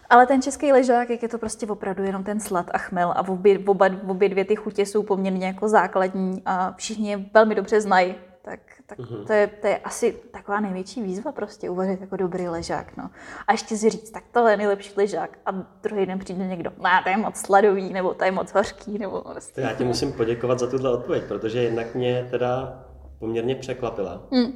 [0.09, 3.27] ale ten český ležák, jak je to prostě opravdu jenom ten slad a chmel a
[3.27, 7.81] obě, oba, obě dvě ty chutě jsou poměrně jako základní a všichni je velmi dobře
[7.81, 9.25] znají, tak, tak uh-huh.
[9.25, 12.97] to, je, to je asi taková největší výzva prostě uvařit jako dobrý ležák.
[12.97, 13.09] No.
[13.47, 15.51] A ještě si říct, tak tohle je nejlepší ležák a
[15.83, 19.21] druhý den přijde někdo, no to je moc sladový, nebo to je moc hořký, nebo
[19.21, 19.61] prostě.
[19.61, 22.83] Já ti musím poděkovat za tuhle odpověď, protože jednak mě teda
[23.19, 24.21] poměrně překvapila.
[24.31, 24.53] Hmm.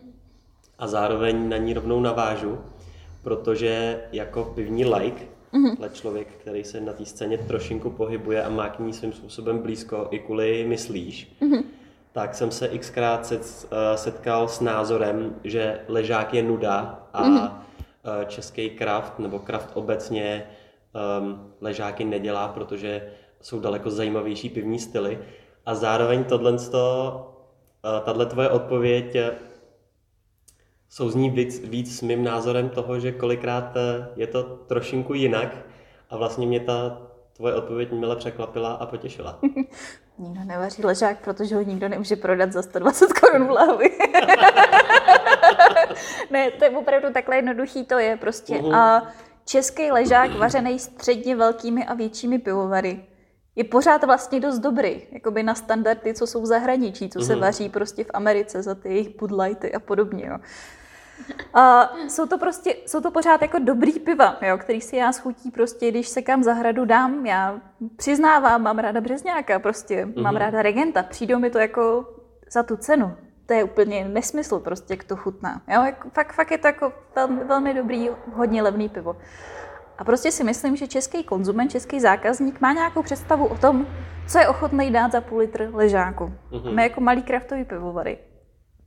[0.79, 2.59] A zároveň na ní rovnou navážu,
[3.23, 5.91] protože jako pivní like mm-hmm.
[5.91, 10.07] člověk, který se na té scéně trošinku pohybuje a má k ní svým způsobem blízko
[10.11, 11.63] i kvůli myslíš, mm-hmm.
[12.11, 17.51] tak jsem se xkrát set, eh, setkal s názorem, že ležák je nuda a mm-hmm.
[18.27, 20.45] český kraft nebo kraft obecně
[21.19, 23.11] um, ležáky nedělá, protože
[23.41, 25.19] jsou daleko zajímavější pivní styly.
[25.65, 26.57] A zároveň tohle,
[28.03, 29.17] tahle tvoje odpověď
[30.91, 33.73] souzní víc, víc s mým názorem toho, že kolikrát
[34.15, 35.57] je to trošinku jinak
[36.09, 37.01] a vlastně mě ta
[37.33, 39.39] tvoje odpověď mile překvapila a potěšila.
[40.17, 43.89] nikdo nevaří ležák, protože ho nikdo nemůže prodat za 120 korun v lahvi.
[46.31, 48.53] ne, to je opravdu takhle jednoduchý to je prostě.
[48.53, 48.75] Uh-huh.
[48.75, 49.07] A
[49.45, 53.05] český ležák vařený středně velkými a většími pivovary
[53.55, 57.69] je pořád vlastně dost dobrý, jakoby na standardy, co jsou v zahraničí, co se vaří
[57.69, 60.25] prostě v Americe za ty jejich Bud Lighty a podobně.
[60.27, 60.37] Jo.
[61.53, 65.51] A jsou to prostě, jsou to pořád jako dobrý piva, jo, který si já schutí
[65.51, 67.59] prostě, když se kam zahradu dám, já
[67.95, 70.21] přiznávám, mám ráda Březňáka prostě, mm-hmm.
[70.21, 70.41] mám mhm.
[70.41, 72.05] ráda Regenta, přijdou mi to jako
[72.51, 73.15] za tu cenu.
[73.45, 75.61] To je úplně nesmysl prostě, jak to chutná.
[75.67, 79.17] Jo, jako, fakt, fakt je to jako velmi, velmi dobrý, hodně levný pivo.
[79.97, 83.87] A prostě si myslím, že český konzument, český zákazník má nějakou představu o tom,
[84.27, 86.33] co je ochotný dát za půl litr ležáku.
[86.51, 86.75] Mm-hmm.
[86.75, 88.17] My jako malý kraftový pivovary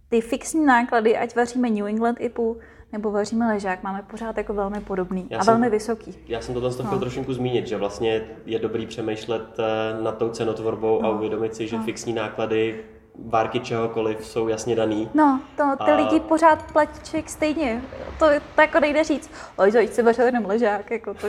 [0.09, 2.59] ty fixní náklady, ať vaříme New England IPu,
[2.93, 6.15] nebo vaříme ležák, máme pořád jako velmi podobný já a jsem, velmi vysoký.
[6.27, 6.99] Já jsem to tam chtěl no.
[6.99, 11.09] trošku zmínit, že vlastně je dobrý přemýšlet eh, nad tou cenotvorbou no.
[11.09, 11.83] a uvědomit si, že no.
[11.83, 12.85] fixní náklady
[13.19, 15.09] várky čehokoliv jsou jasně daný.
[15.15, 15.97] No, to ty a...
[15.97, 17.83] lidi pořád platí člověk stejně.
[18.19, 21.29] To, to jako nejde říct, oj, to si vařil jenom ležák, jako to,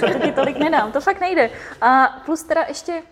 [0.00, 0.92] to ti tolik nedám.
[0.92, 1.50] To fakt nejde.
[1.80, 3.02] A plus teda ještě,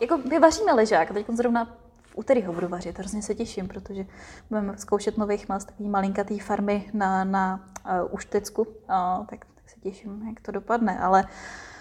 [0.00, 1.76] jako my vaříme ležák, teď zrovna
[2.16, 4.06] úterý ho budu vařit, hrozně se těším, protože
[4.50, 9.70] budeme zkoušet nový chmel z takový malinkatý farmy na, na uh, Uštecku, uh, tak, tak
[9.70, 11.24] se těším, jak to dopadne, ale...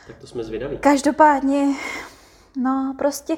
[0.08, 0.78] Tak to jsme zvědaví.
[0.78, 1.76] Každopádně,
[2.58, 3.38] no prostě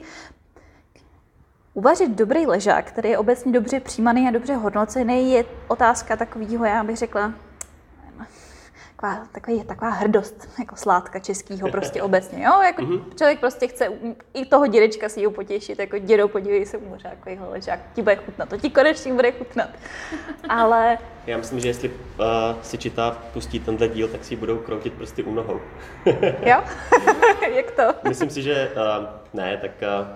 [1.77, 6.83] Uvařit dobrý ležák, který je obecně dobře přijímaný a dobře hodnocený, je otázka takového, já
[6.83, 7.33] bych řekla,
[9.01, 13.15] taková, takový, taková hrdost, jako sládka českýho prostě obecně, jo, jako mm-hmm.
[13.17, 13.87] člověk prostě chce
[14.33, 17.79] i toho dědečka si ho potěšit, jako dědo, podívej se u moře, jako jeho ležák,
[17.93, 19.69] ti bude chutnat, to ti konečně bude chutnat,
[20.49, 20.97] ale...
[21.25, 21.95] Já myslím, že jestli uh,
[22.61, 25.59] si čitá pustí tenhle díl, tak si budou kroutit prostě u nohou.
[26.45, 26.63] jo?
[27.55, 28.09] Jak to?
[28.09, 30.07] myslím si, že uh, ne, tak uh,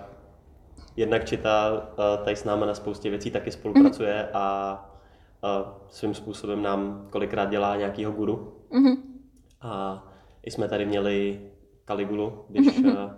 [0.96, 4.38] jednak čitá uh, tady s náma na spoustě věcí taky spolupracuje mm-hmm.
[4.38, 4.88] a
[5.44, 8.61] a svým způsobem nám kolikrát dělá nějakýho guru.
[8.72, 8.98] Mm-hmm.
[9.62, 10.04] A
[10.44, 11.42] i jsme tady měli
[11.86, 13.14] Kaligulu, když mm-hmm.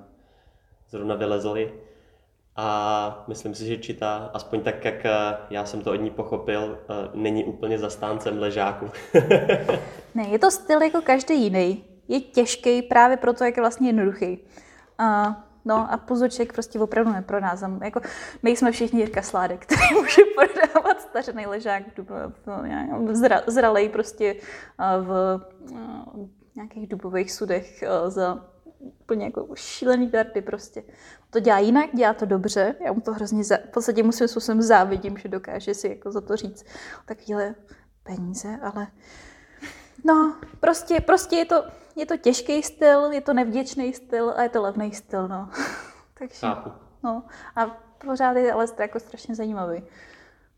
[0.89, 1.73] zrovna vylezli.
[2.55, 6.77] A myslím si, že čita, aspoň tak, jak eh, já jsem to od ní pochopil,
[6.77, 8.89] eh, není úplně zastáncem ležáku.
[10.15, 11.83] ne, je to styl jako každý jiný.
[12.07, 14.39] Je těžký právě proto, jak je vlastně jednoduchý.
[14.97, 17.63] A No a puzoček prostě opravdu nepro nás.
[17.83, 18.01] Jako,
[18.43, 21.83] my jsme všichni Jirka Sládek, který může prodávat stařený ležák
[23.47, 24.35] zralej prostě
[25.01, 25.39] v,
[26.51, 30.83] v nějakých dubových sudech za úplně jako šílený dardy prostě.
[31.29, 34.61] To dělá jinak, dělá to dobře, já mu to hrozně, za, v podstatě musím způsobem
[34.61, 36.65] závidím, že dokáže si jako za to říct
[37.05, 37.55] takovéhle
[38.03, 38.87] peníze, ale
[40.03, 41.63] no, prostě, prostě je to,
[41.95, 45.49] je to těžký styl, je to nevděčný styl a je to levný styl, no.
[46.19, 46.71] Takže, Chápu.
[47.03, 47.23] no.
[47.55, 47.65] A
[48.05, 49.83] pořád je ale jako strašně zajímavý.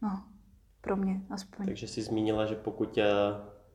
[0.01, 0.23] No,
[0.81, 1.65] pro mě aspoň.
[1.65, 2.97] Takže jsi zmínila, že pokud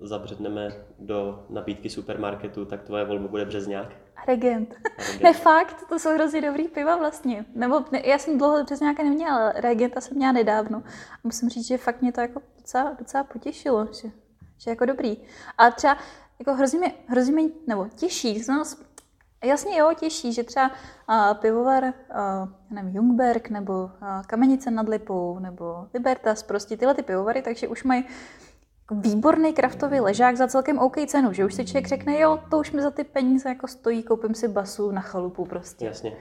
[0.00, 0.68] zabředneme
[0.98, 3.88] do nabídky supermarketu, tak tvoje volba bude Březňák?
[4.26, 4.74] Regent.
[4.98, 5.22] Regent.
[5.22, 7.44] Ne, fakt, to jsou hrozně dobrý piva vlastně.
[7.54, 10.82] Nebo ne, já jsem dlouho Březňáka neměla, ale Regenta jsem měla nedávno.
[11.12, 14.08] A musím říct, že fakt mě to jako docela, docela potěšilo, že,
[14.60, 15.16] že jako dobrý.
[15.58, 15.96] A třeba
[16.38, 18.64] jako hrozně mě, hrozně mě nebo těší, no,
[19.44, 21.92] jasně jo, těší, že třeba uh, pivovar, uh,
[22.70, 23.90] nevím, Jungberg, nebo uh,
[24.26, 28.04] Kamenice nad Lipou, nebo Libertas, prostě tyhle ty pivovary, takže už mají
[28.90, 32.72] výborný kraftový ležák za celkem OK cenu, že už si člověk řekne, jo, to už
[32.72, 35.84] mi za ty peníze jako stojí, koupím si basu na chalupu prostě.
[35.84, 36.16] Jasně.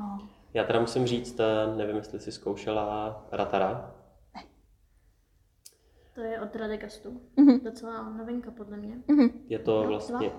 [0.00, 0.18] No.
[0.54, 1.40] Já teda musím říct,
[1.76, 3.94] nevím, jestli jsi zkoušela Ratara,
[6.14, 7.20] to je od Radegastu.
[7.38, 7.62] Mm-hmm.
[7.62, 8.96] Docela novinka podle mě.
[9.08, 9.30] Mm-hmm.
[9.48, 10.30] Je to vlastně...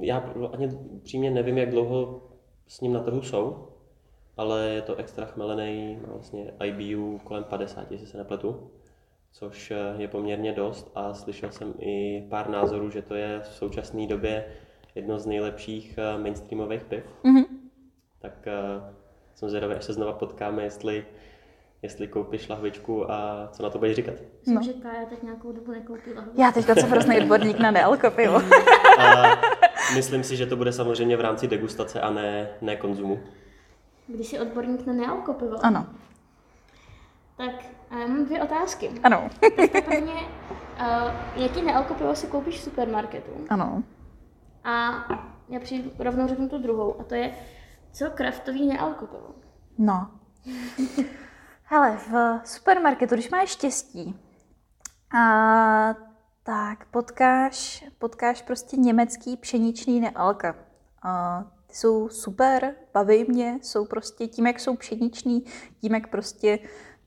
[0.00, 0.18] Já
[0.52, 0.68] ani
[1.02, 2.28] přímě nevím, jak dlouho
[2.66, 3.68] s ním na trhu jsou,
[4.36, 8.70] ale je to extra chmelený, vlastně IBU kolem 50, jestli se nepletu,
[9.30, 14.06] což je poměrně dost a slyšel jsem i pár názorů, že to je v současné
[14.06, 14.44] době
[14.94, 17.04] jedno z nejlepších eh, mainstreamových piv.
[17.24, 17.44] Mm-hmm.
[18.18, 18.94] Tak uh,
[19.34, 21.06] jsem zvědavý, až se znova potkáme, jestli
[21.82, 24.14] jestli koupíš lahvičku a co na to budeš říkat.
[24.38, 24.62] Myslím, no.
[24.62, 26.40] že Kája teď nějakou dobu nekoupí lahvičku.
[26.40, 28.36] Já teď jsem hrozný odborník na nealko pivo.
[28.98, 29.36] a
[29.94, 33.20] myslím si, že to bude samozřejmě v rámci degustace a ne, ne konzumu.
[34.06, 35.56] Když jsi odborník na nealko pivo?
[35.62, 35.86] Ano.
[37.36, 38.90] Tak já mám dvě otázky.
[39.02, 39.30] Ano.
[39.40, 43.30] Tak prvně, uh, jaký nealkopivo si koupíš v supermarketu?
[43.48, 43.82] ano.
[44.64, 45.04] A
[45.48, 47.34] já přijdu, rovnou řeknu tu druhou, a to je,
[47.92, 49.34] co kraftový nealkopivo?
[49.78, 50.10] No.
[51.70, 54.16] Hele, v supermarketu, když máš štěstí,
[55.18, 55.94] a,
[56.42, 60.56] tak potkáš, potkáš prostě německý pšeničný nealka.
[61.02, 65.44] A, ty jsou super, baví mě, jsou prostě tím, jak jsou pšeniční,
[65.80, 66.58] tím, jak prostě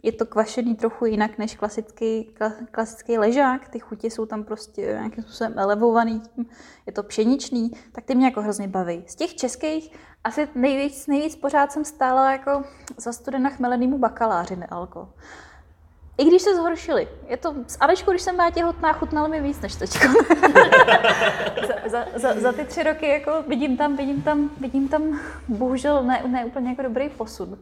[0.03, 4.81] je to kvašený trochu jinak než klasický, kla- klasický ležák, ty chutě jsou tam prostě
[4.81, 6.21] nějakým způsobem elevovaný,
[6.85, 9.03] je to pšeničný, tak ty mě jako hrozně baví.
[9.07, 9.91] Z těch českých
[10.23, 12.63] asi nejvíc, nejvíc pořád jsem stála jako
[12.97, 15.09] za studena chmelenýmu bakaláři nealko.
[16.17, 17.07] I když se zhoršili.
[17.27, 20.07] Je to, s Alečkou, když jsem byla těhotná, chutnalo mi víc než teďko.
[21.67, 26.03] za, za, za, za, ty tři roky jako vidím tam, vidím tam, vidím tam bohužel
[26.03, 27.57] ne, ne úplně jako dobrý posun.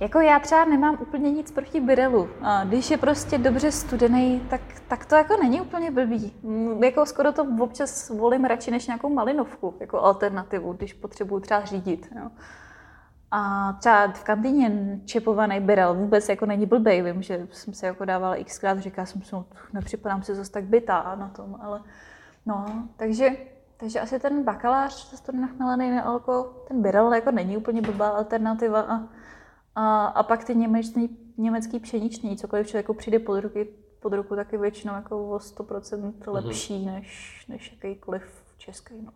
[0.00, 2.28] Jako já třeba nemám úplně nic proti Birelu.
[2.64, 6.34] Když je prostě dobře studený, tak, tak to jako není úplně blbý.
[6.84, 12.08] Jako skoro to občas volím radši než nějakou malinovku, jako alternativu, když potřebuju třeba řídit.
[12.22, 12.30] Jo.
[13.30, 17.02] A třeba v kantýně čepovaný Birel vůbec jako není blbej.
[17.02, 20.64] Vím, že jsem se jako dávala xkrát, říká jsem si, no, nepřipadám si zase tak
[20.64, 21.82] bytá na tom, ale
[22.46, 23.28] no, takže,
[23.76, 28.80] takže asi ten bakalář ze studená chmelený nealko, ten Birel jako není úplně blbá alternativa
[28.80, 29.00] a
[29.76, 33.68] a, a pak ty němečný, německý pšeničný, cokoliv člověku přijde pod, ruky,
[34.00, 38.22] pod ruku, tak je většinou jako o 100% lepší než, než jakýkoliv
[38.58, 38.94] český.
[39.02, 39.12] No.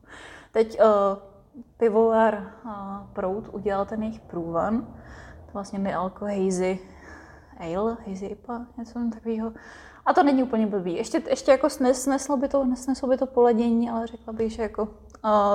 [0.53, 0.87] Teď uh,
[1.77, 2.73] pivovar uh,
[3.13, 4.81] Prout udělal ten jejich průvan,
[5.47, 6.79] to vlastně nealko hazy
[7.61, 9.53] ale, hazy IPA, něco takového.
[10.07, 10.95] A to není úplně blbý.
[10.95, 14.63] Ještě, ještě jako snes, sneslo, by to, sneslo by to poledění, ale řekla bych, že
[14.63, 14.89] jako uh,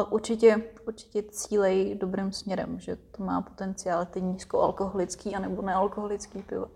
[0.10, 6.68] určitě, určitě cílej dobrým směrem, že to má potenciál ty nízkoalkoholický anebo nealkoholický pivo.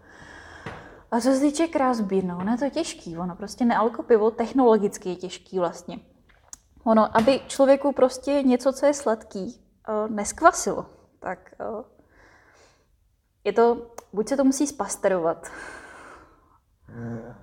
[1.11, 1.67] A co se týče
[2.01, 5.99] beer, no, ono je to těžký, ono prostě nealko pivo technologicky je těžký vlastně.
[6.83, 10.85] Ono, aby člověku prostě něco, co je sladký, uh, neskvasilo,
[11.19, 11.81] tak uh,
[13.43, 15.47] je to, buď se to musí spasterovat,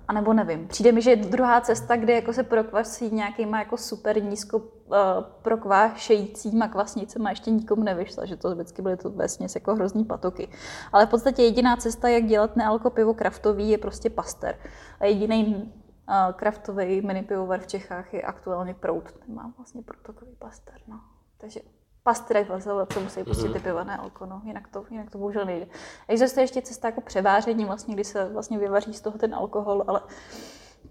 [0.07, 3.77] a nebo nevím, přijde mi, že je druhá cesta, kde jako se prokvasí nějakýma jako
[3.77, 4.95] super nízko uh,
[5.41, 10.49] prokvášejícíma kvasnicema ještě nikomu nevyšla, že to vždycky byly to vesměs jako hrozný patoky.
[10.91, 14.55] Ale v podstatě jediná cesta, jak dělat nealko pivo kraftový, je prostě paster.
[14.99, 19.11] A jediný uh, kraftový mini pivovar v Čechách je aktuálně Prout.
[19.11, 20.99] Ten má vlastně protokový paster, no.
[21.37, 21.59] Takže
[22.07, 24.41] pasteurizace musí pustit ty piva, ne alko, no.
[24.43, 25.67] jinak, to, jinak to bohužel nejde.
[26.07, 30.01] Existuje ještě cesta jako převáření, vlastně, kdy se vlastně vyvaří z toho ten alkohol, ale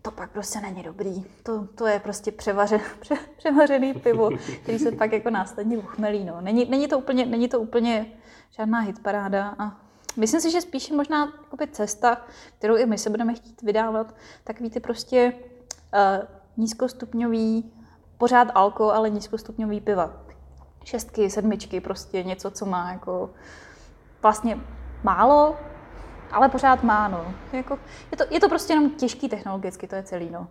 [0.02, 1.24] to pak prostě není dobrý.
[1.42, 4.30] To, to je prostě převaře, pře, převařený pivo,
[4.62, 6.24] který se pak jako následně uchmelí.
[6.24, 6.40] No.
[6.40, 8.06] Není, není, to úplně, není to úplně
[8.50, 9.80] žádná hitparáda a
[10.16, 12.20] myslím si, že spíše možná jakoby cesta,
[12.58, 16.26] kterou i my se budeme chtít vydávat, takový ty prostě uh,
[16.56, 17.72] nízkostupňový,
[18.18, 20.25] pořád alko, ale nízkostupňový piva
[20.86, 23.30] šestky, sedmičky, prostě něco, co má jako
[24.22, 24.58] vlastně
[25.02, 25.56] málo,
[26.32, 27.34] ale pořád má, no.
[27.52, 27.78] Jako,
[28.10, 30.48] je, to, je to prostě jenom těžký technologicky, to je celý, no.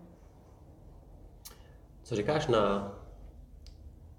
[2.02, 2.92] Co říkáš na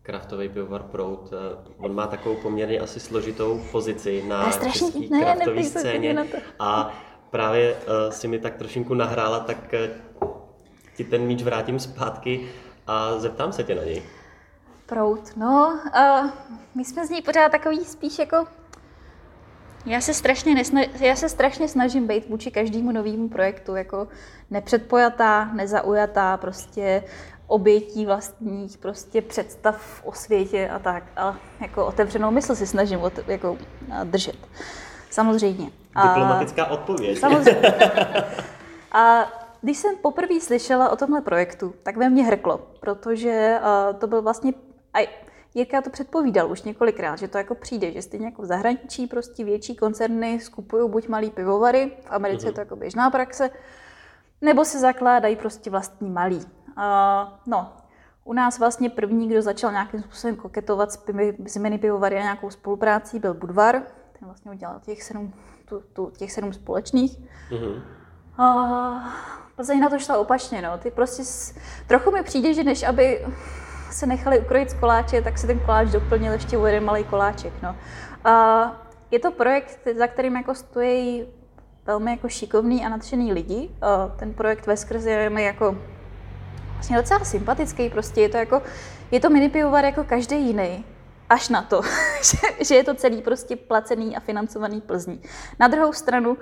[0.02, 1.34] kraftový pivovar Prout?
[1.34, 4.52] Eh, On má takovou poměrně asi složitou pozici na
[5.00, 6.38] divné, kraftové scéně na to.
[6.60, 6.94] a
[7.30, 9.74] právě uh, si mi tak trošinku nahrála, tak
[10.22, 10.30] uh,
[10.96, 12.48] ti ten míč vrátím zpátky
[12.88, 14.04] a zeptám se tě na něj.
[14.88, 16.30] Prout, no, uh,
[16.76, 18.48] my jsme z ní pořád takový spíš jako...
[19.86, 20.82] Já se, strašně nesna...
[21.00, 24.08] já se strašně snažím být vůči každému novému projektu jako
[24.52, 27.04] nepředpojatá, nezaujatá, prostě
[27.48, 31.04] obětí vlastních prostě představ o světě a tak.
[31.18, 33.58] A jako otevřenou mysl si snažím ot, jako,
[34.04, 34.38] držet.
[35.10, 35.70] Samozřejmě.
[35.96, 37.20] A- Diplomatická odpověď.
[37.20, 37.62] Samozřejmě.
[38.92, 39.28] A
[39.62, 43.60] když jsem poprvé slyšela o tomhle projektu, tak ve mně hrklo, protože
[44.00, 44.54] to byl vlastně,
[44.98, 45.10] a
[45.54, 49.44] Jirka to předpovídal už několikrát, že to jako přijde, že stejně jako v zahraničí prostě
[49.44, 53.50] větší koncerny skupují buď malý pivovary, v Americe je to jako běžná praxe,
[54.42, 56.38] nebo se zakládají prostě vlastní malý.
[56.38, 56.44] Uh,
[57.46, 57.74] no,
[58.24, 62.22] u nás vlastně první, kdo začal nějakým způsobem koketovat s, pivi, s mini pivovary a
[62.22, 63.76] nějakou spoluprácí, byl Budvar.
[64.20, 65.34] Ten vlastně udělal těch sedm,
[65.66, 67.18] tu, tu, těch sedm společných.
[67.52, 67.84] Mhm.
[68.38, 69.14] A
[69.56, 70.78] Plzeň na to šla opačně, no.
[70.78, 71.56] Ty prostě s...
[71.88, 73.26] trochu mi přijde, že než aby
[73.92, 77.54] se nechali ukrojit z koláče, tak se ten koláč doplnil ještě o jeden malý koláček,
[77.64, 77.76] no.
[78.24, 81.28] A je to projekt, za kterým jako stojí
[81.86, 83.70] velmi jako šikovný a nadšený lidi.
[83.82, 85.78] A ten projekt ve skrze je jako
[86.74, 88.62] vlastně docela sympatický, prostě je to jako,
[89.12, 90.86] je to mini pivovar jako každý jiný,
[91.30, 91.82] až na to,
[92.22, 95.22] že, že je to celý prostě placený a financovaný Plzní.
[95.60, 96.38] Na druhou stranu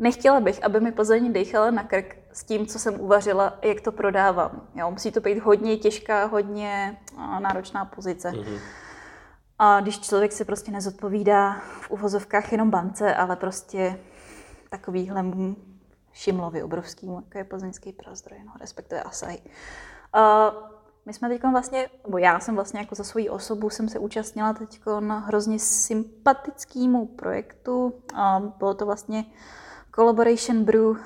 [0.00, 3.92] nechtěla bych, aby mi Plzeň dechala na krk s tím, co jsem uvařila, jak to
[3.92, 4.68] prodávám.
[4.74, 6.98] Jo, musí to být hodně těžká, hodně
[7.38, 8.30] náročná pozice.
[8.30, 8.58] Mm-hmm.
[9.58, 13.98] A když člověk se prostě nezodpovídá v uvozovkách jenom bance, ale prostě
[14.70, 15.24] takovýhle
[16.12, 19.36] šimlovi obrovským, jako je plzeňský prozdroj, no, respektive Asaj.
[19.36, 20.62] Uh,
[21.06, 24.52] my jsme teď vlastně, nebo já jsem vlastně jako za svoji osobu jsem se účastnila
[24.52, 27.86] teď na hrozně sympatickému projektu.
[28.12, 29.24] Uh, bylo to vlastně
[29.94, 30.96] Collaboration Brew uh,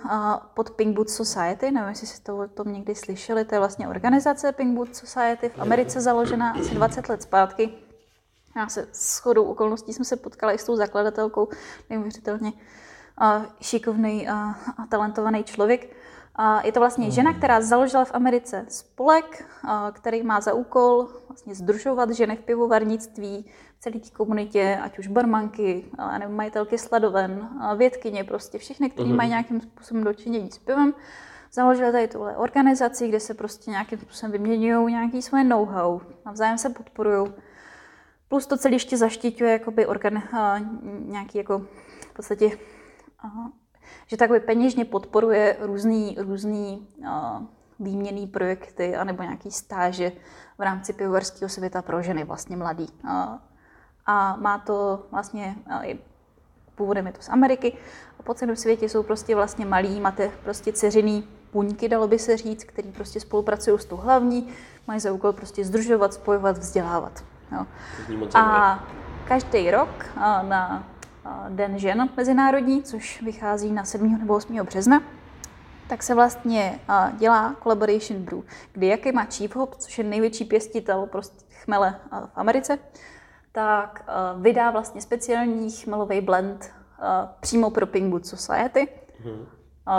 [0.55, 3.89] pod Pink Boot Society, nevím, jestli jste to o tom někdy slyšeli, to je vlastně
[3.89, 7.75] organizace Pink Boot Society v Americe založená asi 20 let zpátky.
[8.57, 11.49] Já se s chodou okolností jsme se potkala i s tou zakladatelkou,
[11.91, 12.53] neuvěřitelně
[13.61, 14.55] šikovný a
[14.89, 15.97] talentovaný člověk.
[16.65, 19.45] Je to vlastně žena, která založila v Americe spolek,
[19.93, 23.51] který má za úkol vlastně združovat ženy v pivovarnictví
[23.85, 25.85] celé té komunitě, ať už barmanky,
[26.19, 29.17] nebo majitelky sladoven, vědkyně, prostě všechny, kteří uh-huh.
[29.17, 30.95] mají nějakým způsobem dočinění s pivem.
[31.53, 36.71] Založili tady tuhle organizaci, kde se prostě nějakým způsobem vyměňují nějaký svoje know-how, navzájem se
[36.71, 37.33] podporují.
[38.29, 40.23] Plus to celé ještě zaštiťuje jakoby organ,
[41.07, 41.59] nějaký jako
[42.11, 42.51] v podstatě
[43.19, 43.53] Aha.
[44.07, 47.07] Že takhle peněžně podporuje různý, různý uh,
[47.81, 50.13] výměný projekty anebo nějaký stáže
[50.59, 52.87] v rámci pivovarského světa pro ženy, vlastně mladý.
[53.05, 53.11] Uh,
[54.07, 55.99] a má to vlastně, uh,
[56.75, 57.73] původem je to z Ameriky,
[58.21, 62.37] a po celém světě jsou prostě vlastně malí, máte prostě ceřiný puňky, dalo by se
[62.37, 64.49] říct, který prostě spolupracují s tou hlavní,
[64.87, 67.25] mají za úkol prostě združovat, spojovat, vzdělávat.
[67.53, 67.67] Jo.
[68.35, 68.85] A
[69.29, 70.07] každý rok
[70.43, 70.85] na
[71.49, 74.19] Den žen mezinárodní, což vychází na 7.
[74.19, 74.57] nebo 8.
[74.57, 75.03] března,
[75.89, 76.81] tak se vlastně
[77.19, 78.41] dělá Collaboration Brew,
[78.73, 82.79] kdy jaký má Chief Hop, což je největší pěstitel prostě chmele v Americe,
[83.55, 84.05] tak
[84.37, 86.71] vydá vlastně speciální chmelový blend
[87.41, 88.89] přímo pro Pink Boot Society.
[89.25, 89.47] Hmm.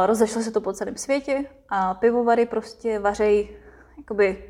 [0.05, 3.57] Rozešlo se to po celém světě a pivovary prostě vařej
[3.97, 4.43] jakoby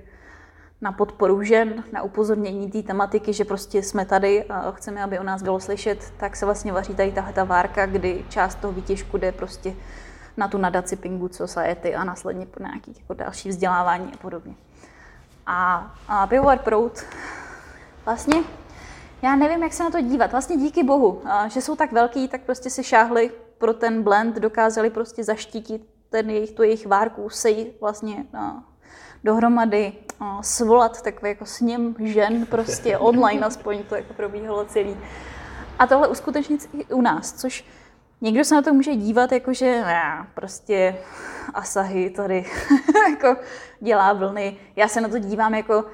[0.81, 5.23] na podporu žen, na upozornění té tematiky, že prostě jsme tady a chceme, aby o
[5.23, 9.17] nás bylo slyšet, tak se vlastně vaří tady tahle ta várka, kdy část toho výtěžku
[9.17, 9.75] jde prostě
[10.37, 14.55] na tu nadaci Pink Boot Society a následně po nějaký jako další vzdělávání a podobně.
[15.45, 17.03] A, a pivovar Prout,
[18.05, 18.43] vlastně
[19.25, 20.31] já nevím, jak se na to dívat.
[20.31, 24.89] Vlastně díky bohu, že jsou tak velký, tak prostě si šáhli pro ten blend, dokázali
[24.89, 28.25] prostě zaštítit ten jejich, tu jejich várku, sej vlastně
[29.23, 29.93] dohromady
[30.41, 34.97] svolat takový jako sněm žen prostě online aspoň to jako probíhalo celý.
[35.79, 37.65] A tohle uskutečnit i u nás, což
[38.21, 40.97] někdo se na to může dívat jako, že ne, prostě
[41.53, 42.45] Asahi tady
[43.09, 43.41] jako
[43.79, 44.57] dělá vlny.
[44.75, 45.85] Já se na to dívám jako,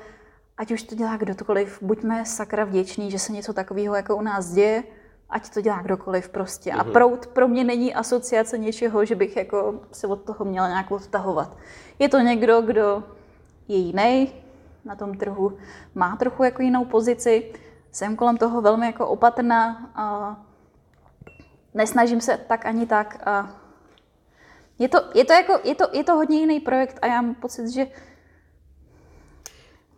[0.61, 4.51] ať už to dělá kdokoliv, buďme sakra vděční, že se něco takového jako u nás
[4.51, 4.83] děje,
[5.29, 6.71] ať to dělá kdokoliv prostě.
[6.71, 6.91] A mhm.
[6.91, 11.57] prout pro mě není asociace něčeho, že bych jako se od toho měla nějak odtahovat.
[11.99, 13.03] Je to někdo, kdo
[13.67, 14.33] je jiný
[14.85, 15.57] na tom trhu,
[15.95, 17.53] má trochu jako jinou pozici.
[17.91, 20.35] Jsem kolem toho velmi jako opatrná a
[21.73, 23.27] nesnažím se tak ani tak.
[23.27, 23.49] A
[24.79, 27.35] je, to, je, to jako, je, to, je to hodně jiný projekt a já mám
[27.35, 27.87] pocit, že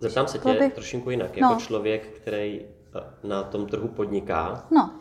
[0.04, 0.70] Zeptám se tě by...
[0.70, 1.38] trošinku jinak.
[1.38, 1.50] No.
[1.50, 2.62] Jako člověk, který
[2.96, 4.92] eh, na tom trhu podniká, no.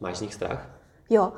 [0.00, 0.68] máš z nich strach?
[1.10, 1.32] Jo.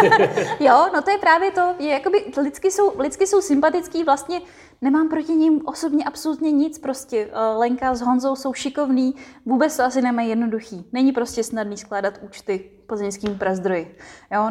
[0.60, 4.40] jo, no to je právě to, je jakoby, lidsky jsou, lidsky jsou sympatický, vlastně
[4.82, 9.14] nemám proti ním osobně absolutně nic, prostě eh, Lenka s Honzou jsou šikovní,
[9.46, 10.88] vůbec to asi nemají jednoduchý.
[10.92, 13.96] Není prostě snadný skládat účty plzeňským prazdroji.
[14.32, 14.50] Jo?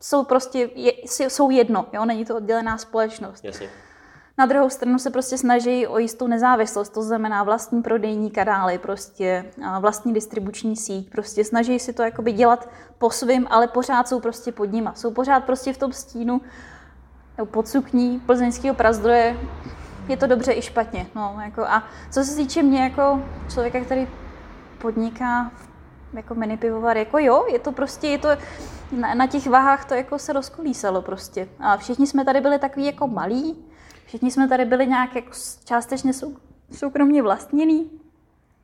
[0.00, 2.04] Jsou prostě, je, jsou jedno, jo?
[2.04, 3.44] není to oddělená společnost.
[3.44, 3.68] Jasně.
[4.42, 9.44] Na druhou stranu se prostě snaží o jistou nezávislost, to znamená vlastní prodejní kanály, prostě
[9.80, 12.68] vlastní distribuční síť, prostě snaží si to jakoby dělat
[12.98, 14.94] po svým, ale pořád jsou prostě pod nima.
[14.94, 16.40] Jsou pořád prostě v tom stínu
[17.44, 19.36] pod sukní plzeňského prazdroje.
[20.08, 21.06] Je to dobře i špatně.
[21.14, 24.08] No, jako a co se týče mě jako člověka, který
[24.78, 25.50] podniká
[26.12, 28.28] jako mini pivovar, jako jo, je to prostě, je to,
[28.92, 31.48] na, na těch váhách to jako se rozkolísalo prostě.
[31.60, 33.71] A všichni jsme tady byli takový jako malí,
[34.12, 35.30] Všichni jsme tady byli nějak jako
[35.64, 36.36] částečně sou,
[36.72, 37.90] soukromně vlastněný.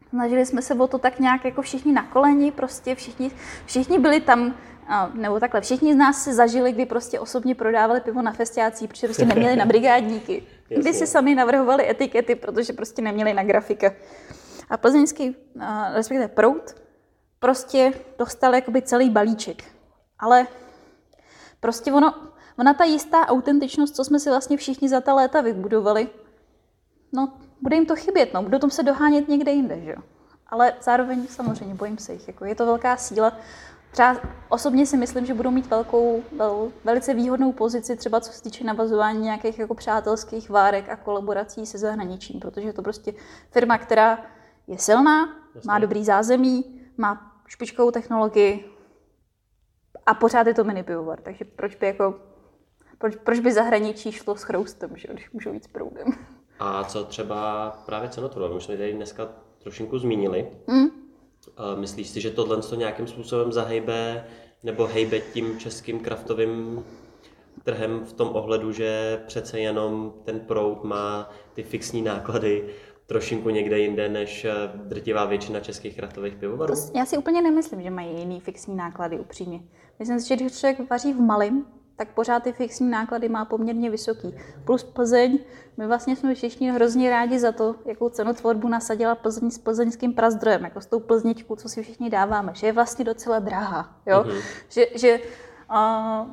[0.09, 3.31] Snažili jsme se o to tak nějak jako všichni na koleni, prostě všichni,
[3.67, 4.55] všichni byli tam,
[5.15, 9.07] nebo takhle, všichni z nás si zažili, kdy prostě osobně prodávali pivo na festiácích, protože
[9.07, 10.43] prostě neměli na brigádníky.
[10.69, 13.93] Kdy si sami navrhovali etikety, protože prostě neměli na grafika.
[14.71, 15.37] A plzeňský,
[15.95, 16.75] respektive Prout,
[17.39, 19.65] prostě dostal jakoby celý balíček.
[20.19, 20.47] Ale
[21.61, 22.15] prostě ono,
[22.59, 26.09] Ona ta jistá autentičnost, co jsme si vlastně všichni za ta léta vybudovali,
[27.13, 30.03] no, bude jim to chybět, no, budou tom se dohánět někde jinde, že jo.
[30.47, 33.33] Ale zároveň samozřejmě bojím se jich, jako je to velká síla
[33.91, 34.17] třeba
[34.49, 38.65] osobně si myslím, že budou mít velkou, vel, velice výhodnou pozici třeba co se týče
[38.65, 43.13] navazování nějakých jako přátelských várek a kolaborací se zahraničím, protože je to prostě
[43.51, 44.19] firma, která
[44.67, 45.69] je silná, Jasně.
[45.69, 48.71] má dobrý zázemí, má špičkovou technologii
[50.07, 52.21] a pořád je to mini pivovar, takže proč by jako
[52.99, 56.07] proč, proč by zahraničí šlo s chroustem, že, když můžou jít s proudem.
[56.59, 58.55] A co třeba právě cenotvorba?
[58.55, 59.29] My jsme tady dneska
[59.59, 60.49] trošinku zmínili.
[60.67, 60.87] Mm.
[61.77, 64.25] Myslíš si, že tohle to nějakým způsobem zahejbe
[64.63, 66.85] nebo hejbe tím českým kraftovým
[67.65, 72.69] trhem v tom ohledu, že přece jenom ten proud má ty fixní náklady
[73.07, 76.75] trošinku někde jinde než eh, drtivá většina českých kraftových pivovarů?
[76.95, 79.61] já si úplně nemyslím, že mají jiný fixní náklady, upřímně.
[79.99, 81.67] Myslím si, že když člověk vaří v malém,
[81.99, 84.35] tak pořád ty fixní náklady má poměrně vysoký.
[84.65, 85.39] Plus Plzeň,
[85.77, 90.65] my vlastně jsme všichni hrozně rádi za to, jakou cenotvorbu nasadila Plzeň s plzeňským prazdrojem,
[90.65, 93.97] jako s tou plzničkou, co si všichni dáváme, že je vlastně docela drahá.
[94.07, 94.23] Jo?
[94.23, 94.43] Mm-hmm.
[94.69, 95.21] Že, že
[95.71, 96.31] uh,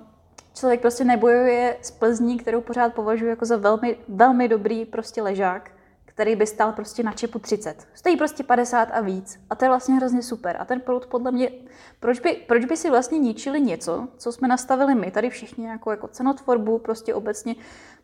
[0.53, 5.72] člověk prostě nebojuje s Plzní, kterou pořád považuje jako za velmi, velmi dobrý prostě ležák,
[6.16, 7.88] který by stál prostě na čipu 30.
[7.93, 9.39] Stojí prostě 50 a víc.
[9.49, 10.57] A to je vlastně hrozně super.
[10.59, 11.51] A ten proud podle mě,
[11.99, 15.91] proč by, proč by si vlastně ničili něco, co jsme nastavili my, tady všichni jako,
[15.91, 17.55] jako cenotvorbu, prostě obecně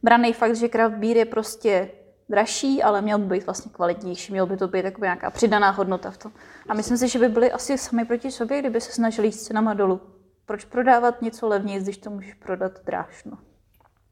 [0.03, 1.91] braný fakt, že craft beer je prostě
[2.29, 6.11] dražší, ale měl by být vlastně kvalitnější, měl by to být jako nějaká přidaná hodnota
[6.11, 6.31] v tom.
[6.69, 9.43] A myslím si, že by byli asi sami proti sobě, kdyby se snažili jít s
[9.43, 10.01] cenama dolů.
[10.45, 13.37] Proč prodávat něco levněji, když to můžeš prodat drážno?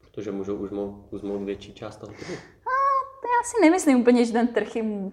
[0.00, 2.34] Protože můžou uzmout, uzmout větší část toho trhu
[3.24, 5.12] já si nemyslím úplně, že ten trh jim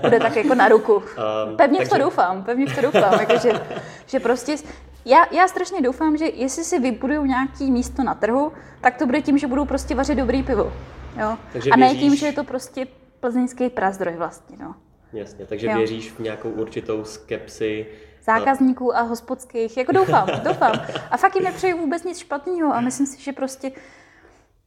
[0.00, 1.02] bude tak jako na ruku.
[1.48, 1.88] Um, pevně takže...
[1.88, 3.52] v to doufám, pevně v to doufám, jako že,
[4.06, 4.56] že prostě
[5.04, 9.22] já, já strašně doufám, že jestli si vybudují nějaký místo na trhu, tak to bude
[9.22, 10.72] tím, že budou prostě vařit dobrý pivo.
[11.20, 11.36] Jo?
[11.52, 12.00] Takže a ne věříš...
[12.00, 12.86] tím, že je to prostě
[13.20, 14.56] plzeňský prazdroj vlastně.
[14.60, 14.74] No.
[15.12, 15.76] Jasně, takže jo.
[15.76, 17.86] věříš v nějakou určitou skepsi
[18.24, 19.76] zákazníků a hospodských.
[19.76, 20.72] Jako doufám, doufám.
[21.10, 23.72] A fakt jim nepřeju vůbec nic špatného a myslím si, že prostě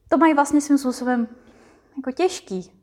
[0.10, 1.28] to mají vlastně svým způsobem
[1.98, 2.82] jako těžký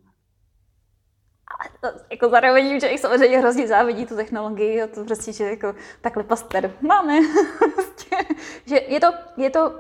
[1.81, 5.75] to, jako zároveň, že jich samozřejmě hrozně závidí tu technologii a to prostě, že jako
[6.01, 7.19] takhle paster máme.
[7.75, 8.17] Prostě,
[8.67, 9.07] že je to,
[9.37, 9.75] je to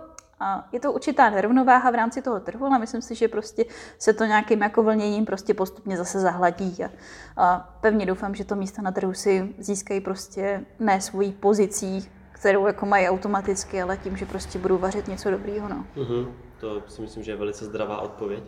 [0.72, 3.64] je to určitá nerovnováha v rámci toho trhu, ale myslím si, že prostě
[3.98, 6.90] se to nějakým jako vlněním prostě postupně zase zahladí a,
[7.36, 12.66] a pevně doufám, že to místa na trhu si získají prostě ne svojí pozicí, kterou
[12.66, 15.68] jako mají automaticky, ale tím, že prostě budou vařit něco dobrýho.
[15.68, 15.86] No.
[15.96, 16.32] Mm-hmm.
[16.60, 18.44] To si myslím, že je velice zdravá odpověď.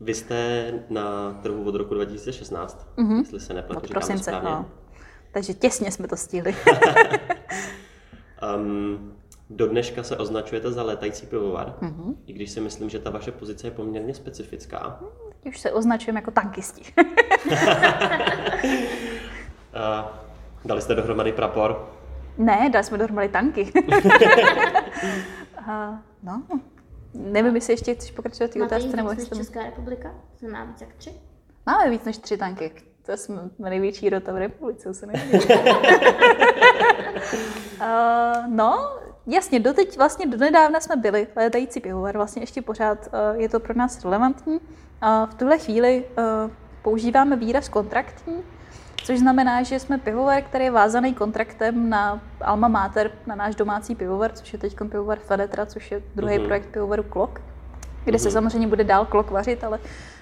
[0.00, 3.18] Vy jste na trhu od roku 2016, mm-hmm.
[3.18, 4.50] jestli se nepletu, říkám prosince, správně.
[4.50, 4.66] No.
[5.32, 6.56] Takže těsně jsme to stihli.
[8.56, 9.14] um,
[9.50, 12.14] do dneška se označujete za létající pivovar, mm-hmm.
[12.26, 15.00] i když si myslím, že ta vaše pozice je poměrně specifická.
[15.42, 16.82] Teď už se označujeme jako tankisti.
[16.98, 17.04] uh,
[20.64, 21.88] dali jste dohromady prapor?
[22.38, 23.72] Ne, dali jsme dohromady tanky.
[25.58, 26.42] uh, no,
[27.18, 29.36] Nevím, jestli ještě chceš pokračovat té otázce, nebo jestli...
[29.36, 30.14] Česká republika?
[30.50, 31.12] Má víc jak tři?
[31.66, 32.72] Máme víc než tři tanky.
[33.06, 35.12] To jsme největší rota v republice, se uh,
[38.48, 38.90] No,
[39.26, 43.60] jasně, doteď vlastně do nedávna jsme byli létající pivovar, vlastně ještě pořád uh, je to
[43.60, 44.54] pro nás relevantní.
[44.54, 44.60] Uh,
[45.30, 46.50] v tuhle chvíli uh,
[46.82, 48.36] používáme výraz kontraktní,
[49.04, 53.94] což znamená, že jsme pivovar, který je vázaný kontraktem na Alma Mater, na náš domácí
[53.94, 56.46] pivovar, což je teď pivovar Fedetra, což je druhý uh-huh.
[56.46, 57.40] projekt pivovaru Klok,
[58.04, 58.22] kde uh-huh.
[58.22, 58.32] se mhm.
[58.32, 59.78] samozřejmě bude dál Klok vařit, ale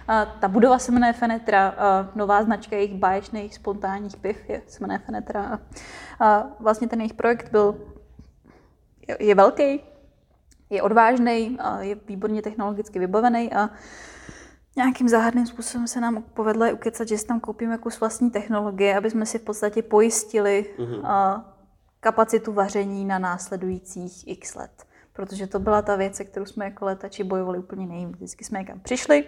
[0.08, 4.78] a, ta budova se jmenuje Fenetra, a, nová značka jejich báječných spontánních piv je, se
[4.80, 5.42] jmenuje Fenetra.
[5.42, 5.58] A,
[6.26, 7.74] a vlastně ten jejich projekt byl,
[9.08, 9.80] je, je velký,
[10.70, 13.70] je odvážný, je výborně technologicky vybavený a
[14.76, 19.10] nějakým záhadným způsobem se nám povedlo ukecat, že si tam koupíme kus vlastní technologie, aby
[19.10, 21.44] jsme si v podstatě pojistili mm-hmm.
[22.00, 24.86] kapacitu vaření na následujících x let.
[25.12, 28.16] Protože to byla ta věc, se kterou jsme jako letači bojovali úplně nejvíc.
[28.16, 29.24] Vždycky jsme někam přišli,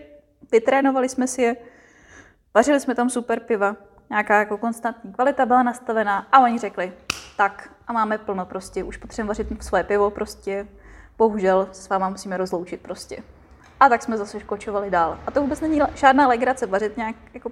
[0.52, 1.56] vytrénovali jsme si je,
[2.54, 3.76] vařili jsme tam super piva,
[4.10, 6.92] nějaká jako konstantní kvalita byla nastavená a oni řekli,
[7.36, 10.68] tak a máme plno prostě, už potřebujeme vařit svoje pivo prostě,
[11.18, 13.22] bohužel s váma musíme rozloučit prostě.
[13.80, 15.18] A tak jsme zase škočovali dál.
[15.26, 17.50] A to vůbec není žádná legrace vařit nějak jako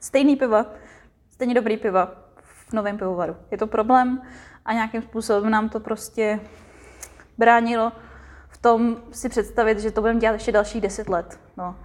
[0.00, 0.66] stejný piva,
[1.30, 2.12] stejně dobrý piva
[2.42, 3.36] v novém pivovaru.
[3.50, 4.22] Je to problém
[4.64, 6.40] a nějakým způsobem nám to prostě
[7.38, 7.92] bránilo
[8.48, 11.40] v tom si představit, že to budeme dělat ještě dalších deset let.
[11.56, 11.76] No.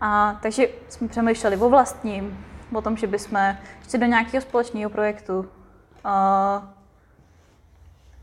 [0.00, 2.44] A takže jsme přemýšleli o vlastním,
[2.74, 5.48] o tom, že bychom ještě do nějakého společného projektu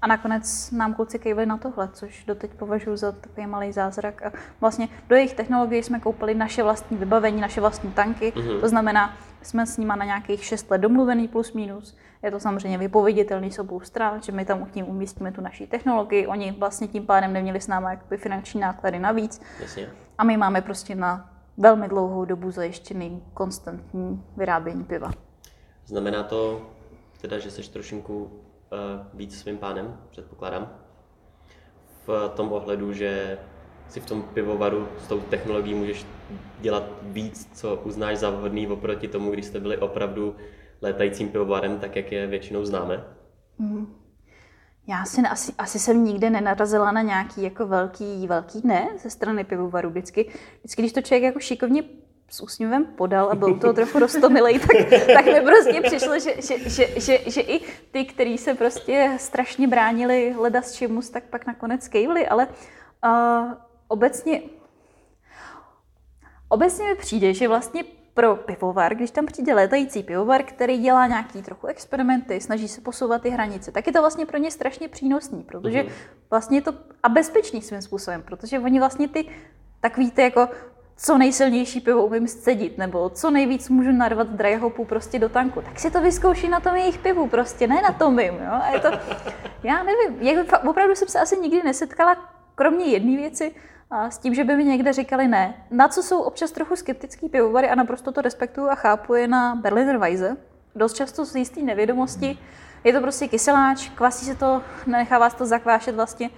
[0.04, 4.26] a nakonec nám kluci kejvili na tohle, což doteď považuji za takový malý zázrak.
[4.26, 4.32] A
[4.62, 8.32] vlastně do jejich technologií jsme koupili naše vlastní vybavení, naše vlastní tanky.
[8.32, 8.60] Mm-hmm.
[8.60, 11.97] To znamená, jsme s nima na nějakých 6 let domluvený plus minus.
[12.24, 15.68] Je to samozřejmě vypověditelný s obou stran, že my tam k ním umístíme tu naší
[15.68, 16.28] technologii.
[16.28, 19.41] Oni vlastně tím pádem neměli s námi jakoby finanční náklady navíc.
[19.60, 19.89] Jasně.
[20.18, 25.12] A my máme prostě na velmi dlouhou dobu zajištěný konstantní vyrábění piva.
[25.86, 26.62] Znamená to
[27.22, 28.32] teda, že jsi trošinku
[28.74, 30.70] uh, víc svým pánem, předpokládám?
[32.08, 33.38] V tom ohledu, že
[33.88, 36.06] si v tom pivovaru s tou technologií můžeš
[36.62, 40.36] dělat víc, co uznáš za vhodný oproti tomu, když jste byli opravdu
[40.82, 43.04] létajícím pivovarem, tak jak je většinou známe?
[43.58, 43.96] Mm.
[44.88, 49.44] Já si asi, asi jsem nikde nenarazila na nějaký jako velký, velký ne ze strany
[49.44, 49.90] pivovaru.
[49.90, 51.84] Vždycky, vždycky, když to člověk jako šikovně
[52.30, 56.70] s úsměvem podal a byl to trochu rostomilej, tak, tak mi prostě přišlo, že, že,
[56.70, 57.62] že, že, že i
[57.92, 62.48] ty, kteří se prostě strašně bránili leda s čemus, tak pak nakonec kejvli, ale
[63.06, 63.52] uh,
[63.88, 64.42] obecně
[66.50, 71.42] obecně mi přijde, že vlastně pro pivovar, když tam přijde létající pivovar, který dělá nějaký
[71.42, 75.44] trochu experimenty, snaží se posouvat ty hranice, tak je to vlastně pro ně strašně přínosný,
[75.44, 75.92] protože mhm.
[76.30, 79.30] vlastně je to a bezpečný svým způsobem, protože oni vlastně ty
[79.80, 80.50] takový ty jako
[80.98, 85.62] co nejsilnější pivo umím scedit, nebo co nejvíc můžu narvat dry hopu prostě do tanku,
[85.62, 88.52] tak si to vyzkouší na tom jejich pivu, prostě ne na tom mým, jo?
[88.52, 88.88] A je to,
[89.64, 92.18] já nevím, jako, opravdu jsem se asi nikdy nesetkala,
[92.56, 93.52] kromě jedné věci,
[93.91, 95.54] a s tím, že by mi někde říkali ne.
[95.72, 99.56] Na co jsou občas trochu skeptický pivovary a naprosto to respektuju a chápu je na
[99.56, 100.38] Berliner Weisse.
[100.76, 102.38] Dost často z jistý nevědomosti.
[102.84, 106.30] Je to prostě kyseláč, kvasí se to, nechává se to zakvášet vlastně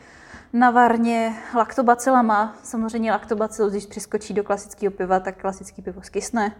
[0.55, 2.55] na varně laktobacilama.
[2.63, 6.55] Samozřejmě laktobacil, když přiskočí do klasického piva, tak klasický pivo skysne.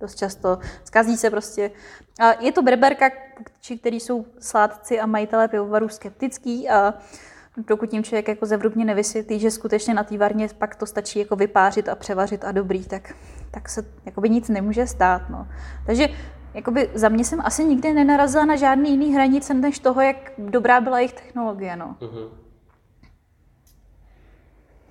[0.00, 1.70] Dost často zkazí se prostě.
[2.20, 3.10] A je to berberka,
[3.80, 6.94] který jsou sládci a majitelé pivovarů skeptický a
[7.56, 11.36] dokud tím člověk jako zevrubně nevysvětlí, že skutečně na té varně pak to stačí jako
[11.36, 13.14] vypářit a převařit a dobrý, tak,
[13.50, 15.22] tak se jakoby nic nemůže stát.
[15.30, 15.48] No.
[15.86, 16.08] Takže
[16.54, 20.80] jakoby za mě jsem asi nikdy nenarazila na žádný jiný hranice než toho, jak dobrá
[20.80, 21.76] byla jejich technologie.
[21.76, 21.96] No.
[22.00, 22.49] Uh-huh.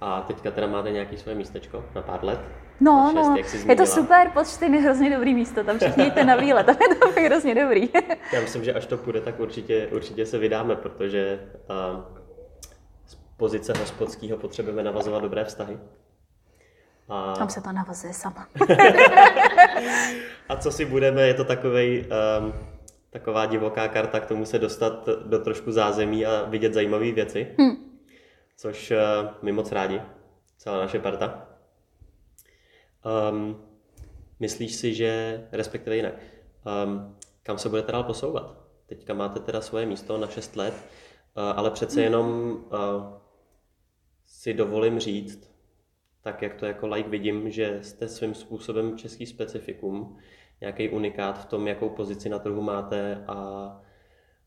[0.02, 2.40] A teďka teda máte nějaký své místečko na pár let?
[2.82, 6.36] No, šest, no, je to super, počty je hrozně dobrý místo, tam všichni jděte na
[6.36, 7.90] výlet, tam je to hrozně dobrý.
[8.34, 11.40] Já myslím, že až to půjde, tak určitě, určitě se vydáme, protože
[11.70, 12.02] uh,
[13.38, 15.78] pozice hospodského potřebujeme navazovat dobré vztahy.
[17.10, 17.34] A...
[17.34, 18.48] Tam se to navazuje sama.
[20.50, 22.06] a co si budeme, je to takovej,
[22.42, 22.54] um,
[23.10, 27.89] taková divoká karta k tomu se dostat do trošku zázemí a vidět zajímavé věci, hmm.
[28.60, 28.98] Což uh,
[29.42, 30.02] my moc rádi,
[30.58, 31.50] celá naše parta.
[33.32, 33.62] Um,
[34.40, 36.14] myslíš si, že, respektive jinak,
[36.86, 38.58] um, kam se budete dál posouvat?
[38.86, 42.70] Teďka máte teda svoje místo na 6 let, uh, ale přece jenom uh,
[44.26, 45.52] si dovolím říct,
[46.22, 50.18] tak jak to jako like vidím, že jste svým způsobem český specifikum,
[50.62, 53.70] nějaký unikát v tom, jakou pozici na trhu máte a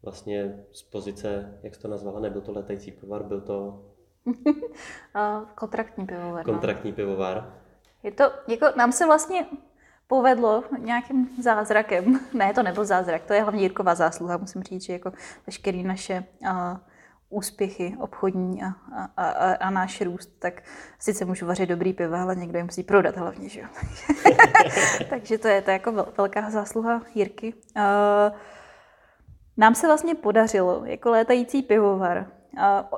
[0.02, 3.88] vlastně z pozice, jak jsi to nazvala, nebyl to letající pivovar, byl to...
[5.54, 6.46] kontraktní pivovar.
[6.46, 6.52] No.
[6.52, 6.96] Kontraktní no.
[6.96, 7.54] pivovar.
[8.02, 9.46] Je to, jako nám se vlastně
[10.06, 14.92] povedlo nějakým zázrakem, ne, to nebyl zázrak, to je hlavně Jirková zásluha, musím říct, že
[14.92, 15.12] jako
[15.46, 16.48] veškerý naše uh,
[17.30, 18.66] úspěchy obchodní a,
[19.16, 20.62] a, a, a náš růst, tak
[20.98, 23.66] sice můžu vařit dobrý pivo, ale někdo je musí prodat hlavně, že jo.
[25.10, 27.54] Takže to je to jako velká zásluha Jirky.
[27.76, 28.36] Uh,
[29.56, 32.26] nám se vlastně podařilo jako létající pivovar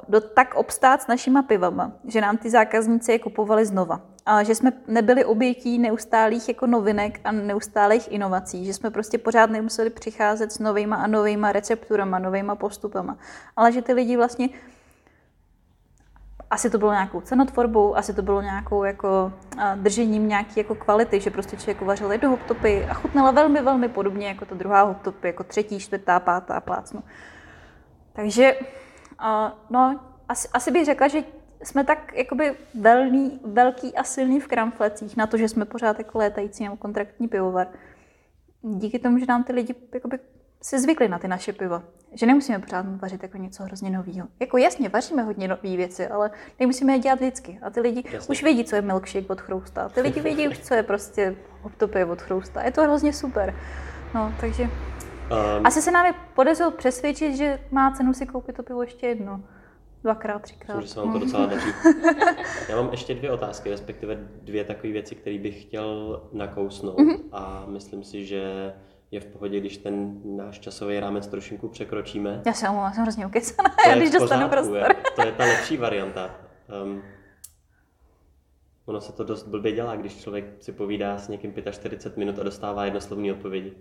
[0.09, 4.01] do, tak obstát s našima pivama, že nám ty zákazníci je kupovali znova.
[4.27, 9.51] A že jsme nebyli obětí neustálých jako novinek a neustálých inovací, že jsme prostě pořád
[9.51, 13.19] nemuseli přicházet s novýma a novýma recepturama, novýma postupama,
[13.57, 14.49] ale že ty lidi vlastně
[16.51, 19.33] asi to bylo nějakou cenotvorbou, asi to bylo nějakou jako
[19.75, 24.29] držením nějaký jako kvality, že prostě člověk uvařil jednu hoptopy a chutnala velmi, velmi podobně
[24.29, 27.03] jako ta druhá hoptopy, jako třetí, čtvrtá, pátá plácnu.
[28.13, 28.55] Takže
[29.21, 31.25] Uh, no, asi, asi bych řekla, že
[31.63, 36.19] jsme tak jakoby velný, velký a silný v kramflecích na to, že jsme pořád jako
[36.19, 37.67] létající nebo kontraktní pivovar.
[38.63, 40.19] Díky tomu, že nám ty lidi jakoby
[40.65, 41.83] si zvykli na ty naše piva.
[42.13, 44.29] Že nemusíme pořád vařit jako něco hrozně nového.
[44.41, 47.59] Jako jasně, vaříme hodně nové věci, ale nemusíme je dělat vždycky.
[47.63, 48.29] A ty lidi jasně.
[48.31, 49.89] už vědí, co je milkshake od chrousta.
[49.89, 52.63] Ty lidi vědí už, co je prostě hoptopy od chrousta.
[52.63, 53.55] Je to hrozně super.
[54.15, 54.69] No, takže
[55.31, 59.07] Um, Asi se nám je podařilo přesvědčit, že má cenu si koupit to pivo ještě
[59.07, 59.41] jedno.
[60.03, 60.77] Dvakrát, třikrát.
[60.77, 61.69] Myslím, že se vám to docela daří.
[62.69, 67.21] Já mám ještě dvě otázky, respektive dvě takové věci, které bych chtěl nakousnout mm-hmm.
[67.33, 68.73] a myslím si, že
[69.11, 72.43] je v pohodě, když ten náš časový rámec trošinku překročíme.
[72.47, 74.77] Já se omlouvám, jsem hrozně ukecaná, když dostanu prostor.
[74.77, 76.31] Je, to je ta lepší varianta.
[76.85, 77.03] Um,
[78.87, 82.43] ono se to dost blbě dělá, když člověk si povídá s někým 45 minut a
[82.43, 83.73] dostává jednoslovní odpovědi.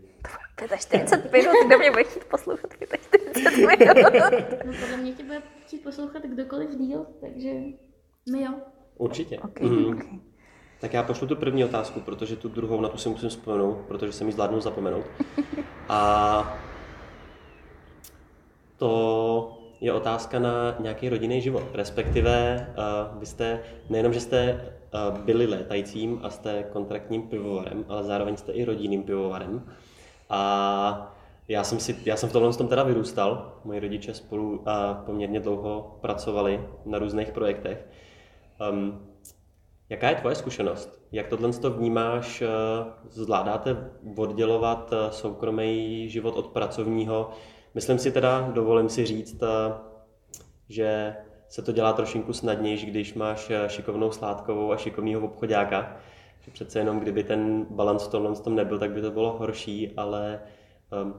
[0.78, 3.98] 45 minut, kdo mě bude chtít poslouchat 45 minut?
[4.66, 7.50] No, podle mě tě bude chtít poslouchat kdokoliv díl, takže
[8.32, 8.52] my jo.
[8.98, 9.40] Určitě.
[9.40, 9.94] Okay, Mhm.
[9.98, 10.20] okay.
[10.82, 14.12] Tak já pošlu tu první otázku, protože tu druhou na tu si musím vzpomenout, protože
[14.12, 15.06] jsem ji zvládnu zapomenout.
[15.90, 16.58] A
[18.78, 21.64] to je otázka na nějaký rodinný život.
[21.74, 22.68] Respektive
[23.14, 24.66] uh, vy jste, nejenom, že jste
[25.26, 29.68] byli létajícím a jste kontraktním pivovarem, ale zároveň jste i rodinným pivovarem.
[30.30, 31.16] A
[31.48, 33.60] já jsem, si, já jsem v tomhle tom teda vyrůstal.
[33.64, 34.66] Moji rodiče spolu uh,
[35.06, 37.88] poměrně dlouho pracovali na různých projektech.
[38.72, 39.14] Um,
[39.90, 41.02] Jaká je tvoje zkušenost?
[41.12, 42.42] Jak tohle to vnímáš?
[42.42, 42.48] eh,
[43.10, 47.30] Zvládáte oddělovat eh, soukromý život od pracovního?
[47.74, 49.74] Myslím si teda, dovolím si říct, eh,
[50.70, 51.16] že
[51.54, 55.98] se to dělá trošinku snadnější, když máš eh, šikovnou sládkovou a šikovného obchodáka.
[56.42, 59.94] Že přece jenom, kdyby ten balans v tomhle tom nebyl, tak by to bylo horší,
[59.98, 60.40] ale
[61.04, 61.14] um,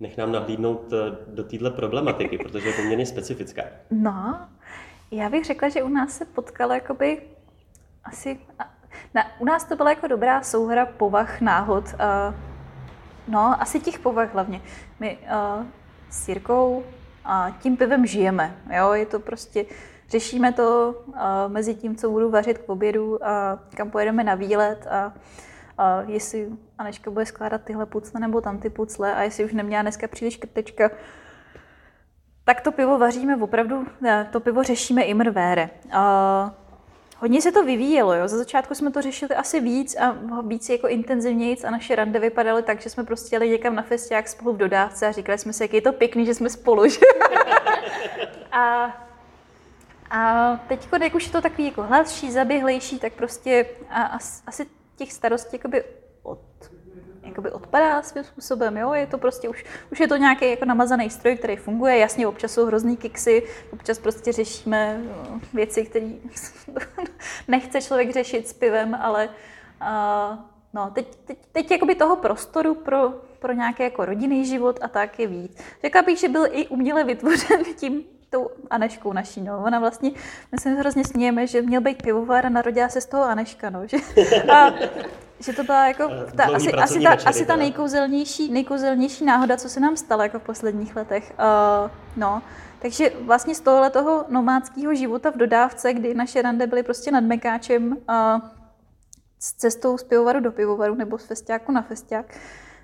[0.00, 3.62] nech nám nahlídnout eh, do téhle problematiky, protože je poměrně specifická.
[3.90, 4.48] No,
[5.10, 7.22] já bych řekla, že u nás se potkalo jakoby
[8.04, 8.40] asi...
[9.14, 11.84] Na, u nás to byla jako dobrá souhra povah, náhod.
[11.98, 12.34] A,
[13.28, 14.60] no, asi těch povah hlavně.
[15.00, 15.66] My a,
[16.10, 16.84] s Jirkou
[17.28, 18.56] a tím pivem žijeme.
[18.78, 18.92] Jo?
[18.92, 19.64] Je to prostě...
[20.10, 20.94] Řešíme to
[21.48, 25.12] mezi tím, co budu vařit k obědu a kam pojedeme na výlet a,
[25.78, 26.48] a jestli
[26.78, 30.36] Aneška bude skládat tyhle pucle nebo tam ty pucle a jestli už neměla dneska příliš
[30.36, 30.90] krtečka,
[32.44, 35.70] tak to pivo vaříme opravdu, ne, to pivo řešíme i mrvére.
[37.18, 38.28] A hodně se to vyvíjelo, jo.
[38.28, 42.62] Za začátku jsme to řešili asi víc a víc jako intenzivnějíc a naše rande vypadaly
[42.62, 45.64] tak, že jsme prostě jeli někam na festiák spolu v dodávce a říkali jsme si,
[45.64, 46.88] jak je to pěkný, že jsme spolu.
[46.88, 46.98] Že?
[48.52, 48.94] a
[50.10, 54.66] a teď, jak už je to takový jako hladší, zaběhlejší, tak prostě a, as, asi
[54.96, 55.84] těch starostí jakoby
[56.22, 56.38] od,
[57.28, 58.92] jakoby odpadá svým způsobem, jo?
[58.92, 62.52] je to prostě už, už je to nějaký jako namazaný stroj, který funguje, jasně občas
[62.52, 66.10] jsou hrozný kiksy, občas prostě řešíme no, věci, které
[67.48, 69.28] nechce člověk řešit s pivem, ale
[69.80, 70.38] uh,
[70.72, 75.18] no, teď, teď, teď jakoby toho prostoru pro, pro nějaký jako rodinný život a tak
[75.18, 75.58] je víc.
[75.82, 79.62] Řekla bych, že byl i uměle vytvořen tím, tou Aneškou naší, no.
[79.66, 80.10] Ona vlastně,
[80.52, 83.86] my se hrozně smějeme, že měl být pivovar a narodila se z toho Aneška, no.
[83.86, 83.96] Že,
[84.52, 84.72] a,
[85.40, 89.56] že to byla jako ta, Dlouhý asi, asi, ta, večery asi ta nejkouzelnější, nejkouzelnější náhoda,
[89.56, 91.32] co se nám stala jako v posledních letech.
[91.38, 92.42] Uh, no,
[92.78, 97.24] takže vlastně z tohohle toho nomádského života v dodávce, kdy naše rande byly prostě nad
[97.24, 97.96] Mekáčem uh,
[99.38, 102.38] s cestou z pivovaru do pivovaru nebo z festiáku na festiák,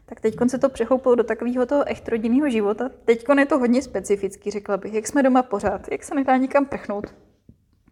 [0.06, 2.90] tak teď se to přechoupilo do takového toho echt rodinného života.
[3.04, 4.94] Teď je to hodně specifický, řekla bych.
[4.94, 7.06] Jak jsme doma pořád, jak se nedá nikam prchnout.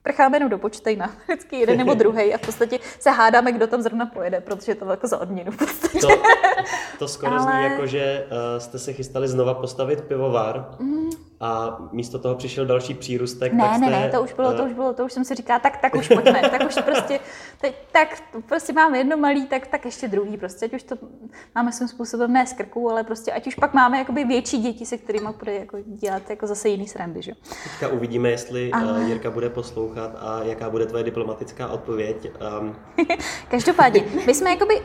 [0.02, 3.82] Prcháme jenom do počtejna, vždycky jeden nebo druhý a v podstatě se hádáme, kdo tam
[3.82, 5.98] zrovna pojede, protože je to jako za odměnu v podstatě.
[5.98, 6.08] To,
[6.98, 10.66] to skoro Ale- zní jako, že uh, jste se chystali znova postavit pivovar
[11.40, 13.52] a místo toho přišel další přírůstek.
[13.52, 13.58] tak Mm.
[13.58, 15.34] Ne, jste, ne, ne, to už bylo, to eh, už bylo, to už jsem si
[15.34, 17.20] říkala, tak, tak už pojďme, tak už prostě,
[17.60, 20.96] teď, tak prostě máme jedno malý, tak, tak ještě druhý prostě, ať už to
[21.54, 24.86] máme svým způsobem ne z krku, ale prostě ať už pak máme jakoby větší děti,
[24.86, 27.32] se kterými bude jako dělat jako zase jiný srandy, že?
[27.64, 32.30] Teďka uvidíme, jestli Ale- uh, Jirka bude poslouchat a jaká bude tvoje diplomatická odpověď.
[32.60, 32.76] Um,
[33.48, 34.82] Každopádně, my jsme jakoby,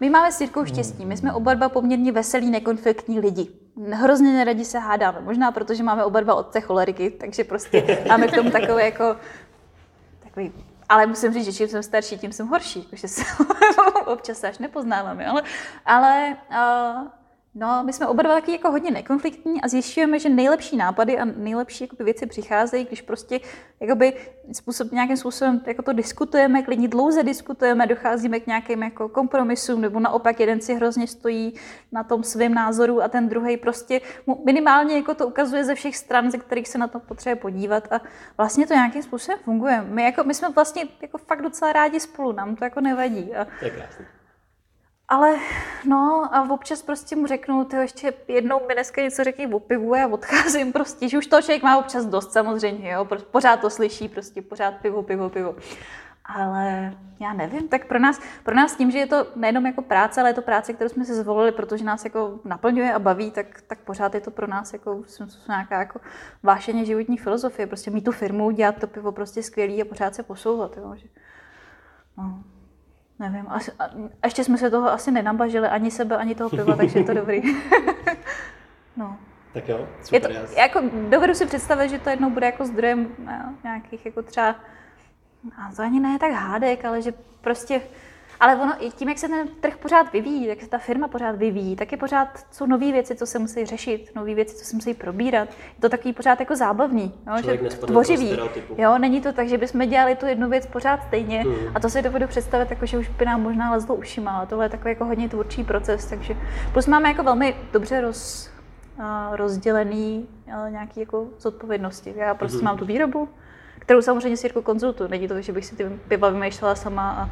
[0.00, 3.48] my máme s Jirkou štěstí, my jsme oba dva poměrně veselí, nekonfliktní lidi.
[3.90, 8.34] Hrozně neradi se hádáme, možná protože máme oba dva otce choleriky, takže prostě máme k
[8.34, 9.16] tomu takové jako,
[10.24, 10.52] takový,
[10.88, 13.22] ale musím říct, že čím jsem starší, tím jsem horší, jakože se
[14.06, 15.42] občas až nepoznáváme, ale,
[15.86, 16.36] ale
[17.54, 21.24] No, my jsme oba dva taky jako hodně nekonfliktní a zjišťujeme, že nejlepší nápady a
[21.24, 23.40] nejlepší jakoby, věci přicházejí, když prostě
[23.80, 24.12] jakoby,
[24.52, 30.00] způsob, nějakým způsobem jako to diskutujeme, klidně dlouze diskutujeme, docházíme k nějakým jako kompromisům, nebo
[30.00, 31.54] naopak jeden si hrozně stojí
[31.92, 34.00] na tom svém názoru a ten druhý prostě
[34.44, 38.00] minimálně jako to ukazuje ze všech stran, ze kterých se na to potřebuje podívat a
[38.36, 39.84] vlastně to nějakým způsobem funguje.
[39.88, 43.34] My, jako, my jsme vlastně jako fakt docela rádi spolu, nám to jako nevadí.
[43.34, 44.19] A, to je krásné.
[45.10, 45.38] Ale
[45.84, 49.94] no a občas prostě mu řeknu, to ještě jednou mi dneska něco řekni o pivu
[49.94, 54.08] a odcházím prostě, že už toho člověk má občas dost samozřejmě, jo, pořád to slyší,
[54.08, 55.54] prostě pořád pivo, pivo, pivo.
[56.24, 60.20] Ale já nevím, tak pro nás, pro nás tím, že je to nejenom jako práce,
[60.20, 63.62] ale je to práce, kterou jsme si zvolili, protože nás jako naplňuje a baví, tak,
[63.66, 66.00] tak pořád je to pro nás jako svým způsobem nějaká jako
[66.42, 67.66] vášeně životní filozofie.
[67.66, 70.76] Prostě mít tu firmu, dělat to pivo prostě skvělý a pořád se posouvat.
[70.76, 71.08] Jo, že,
[72.18, 72.44] no.
[73.20, 73.58] Nevím, a,
[74.22, 77.14] a ještě jsme se toho asi nenabažili, ani sebe, ani toho piva, takže je to
[77.14, 77.42] dobrý.
[78.96, 79.16] no.
[79.52, 80.22] Tak jo, Je super.
[80.22, 84.22] to, já- jako, dovedu si představit, že to jednou bude jako zdrojem no, nějakých jako
[84.22, 84.56] třeba
[85.56, 87.82] a to ani ne tak hádek, ale že prostě
[88.40, 91.36] ale ono i tím, jak se ten trh pořád vyvíjí, jak se ta firma pořád
[91.36, 94.76] vyvíjí, tak je pořád jsou nové věci, co se musí řešit, nové věci, co se
[94.76, 95.48] musí probírat.
[95.48, 98.38] Je to takový pořád jako zábavný, jo, že tvořivý.
[98.78, 101.54] Jo, není to tak, že bychom dělali tu jednu věc pořád stejně hmm.
[101.74, 104.64] a to si dovedu představit, jako, že už by nám možná lezlo ušima, ale tohle
[104.64, 106.36] je takový jako hodně tvůrčí proces, takže
[106.72, 108.50] plus máme jako velmi dobře roz,
[109.32, 110.28] rozdělený
[110.68, 112.14] nějaký jako zodpovědnosti.
[112.16, 112.64] Já prostě hmm.
[112.64, 113.28] mám tu výrobu,
[113.78, 115.10] kterou samozřejmě si jako konzultuju.
[115.10, 117.30] Není to, že bych si ty piva vymýšlela sama a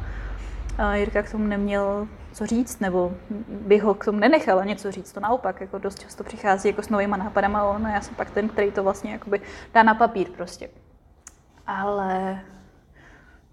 [0.93, 3.13] Jirka k tomu neměl co říct, nebo
[3.49, 5.13] by ho k tomu nenechala něco říct.
[5.13, 8.29] To naopak, jako dost často přichází jako s novýma nápadama on a já jsem pak
[8.29, 9.41] ten, který to vlastně jakoby
[9.73, 10.69] dá na papír prostě.
[11.67, 12.41] Ale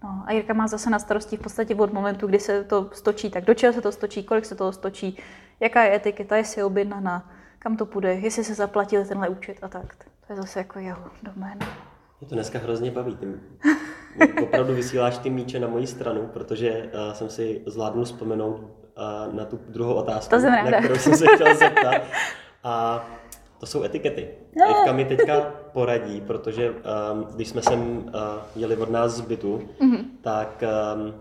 [0.03, 3.29] No, a Jirka má zase na starosti v podstatě od momentu, kdy se to stočí,
[3.29, 5.17] tak do čeho se to stočí, kolik se toho stočí,
[5.59, 9.67] jaká je etiketa, jestli je objednaná, kam to půjde, jestli se zaplatil tenhle účet a
[9.67, 9.95] tak.
[10.27, 11.67] To je zase jako jeho doména.
[12.21, 13.15] Mě to dneska hrozně baví.
[13.17, 13.25] Ty
[14.43, 19.45] opravdu vysíláš ty míče na moji stranu, protože uh, jsem si zvládnul vzpomenout uh, na
[19.45, 22.01] tu druhou otázku, to na kterou jsem se chtěl zeptat.
[22.63, 23.05] A
[23.59, 24.27] to jsou etikety.
[24.57, 24.69] No.
[24.69, 25.41] Ivka mi teďka
[25.73, 26.77] poradí, protože um,
[27.35, 28.03] když jsme sem uh,
[28.55, 30.05] jeli od nás z bytu, mm-hmm.
[30.21, 30.63] tak
[30.95, 31.13] um,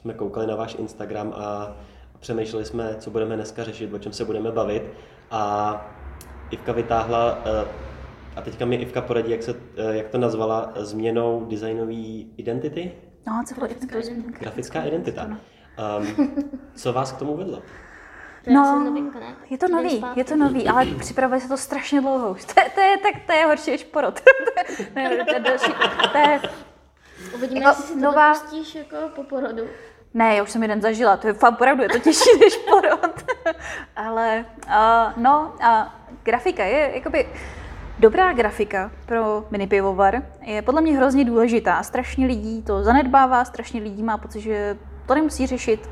[0.00, 1.76] jsme koukali na váš Instagram a
[2.20, 4.82] přemýšleli jsme, co budeme dneska řešit, o čem se budeme bavit.
[5.30, 5.94] A
[6.50, 7.68] Ivka vytáhla uh,
[8.36, 11.92] a teďka mi Ivka poradí, jak, se, eh, jak to nazvala, změnou designové
[12.36, 12.92] identity?
[13.26, 14.38] No, co grafická identita.
[14.40, 15.38] Grafická identita.
[16.16, 16.34] Um,
[16.74, 17.62] co vás k tomu vedlo?
[18.46, 18.94] No,
[19.50, 22.34] je to nový, je to nový, ale připravuje se to strašně dlouho.
[22.34, 24.20] To, je, to je, tak, to je horší než porod.
[24.94, 25.72] ne, to je další,
[26.12, 26.40] to je,
[27.34, 28.32] Uvidíme, jako, jestli si to nová...
[28.32, 29.62] dopustíš jako po porodu.
[30.14, 33.24] Ne, já už jsem jeden zažila, to je fakt opravdu, je to těžší než porod.
[33.96, 35.68] ale, uh, no, uh,
[36.22, 37.26] grafika je, jakoby,
[38.02, 41.82] Dobrá grafika pro mini pivovar je podle mě hrozně důležitá.
[41.82, 44.76] Strašně lidí to zanedbává, strašně lidí má pocit, že
[45.06, 45.90] to nemusí řešit,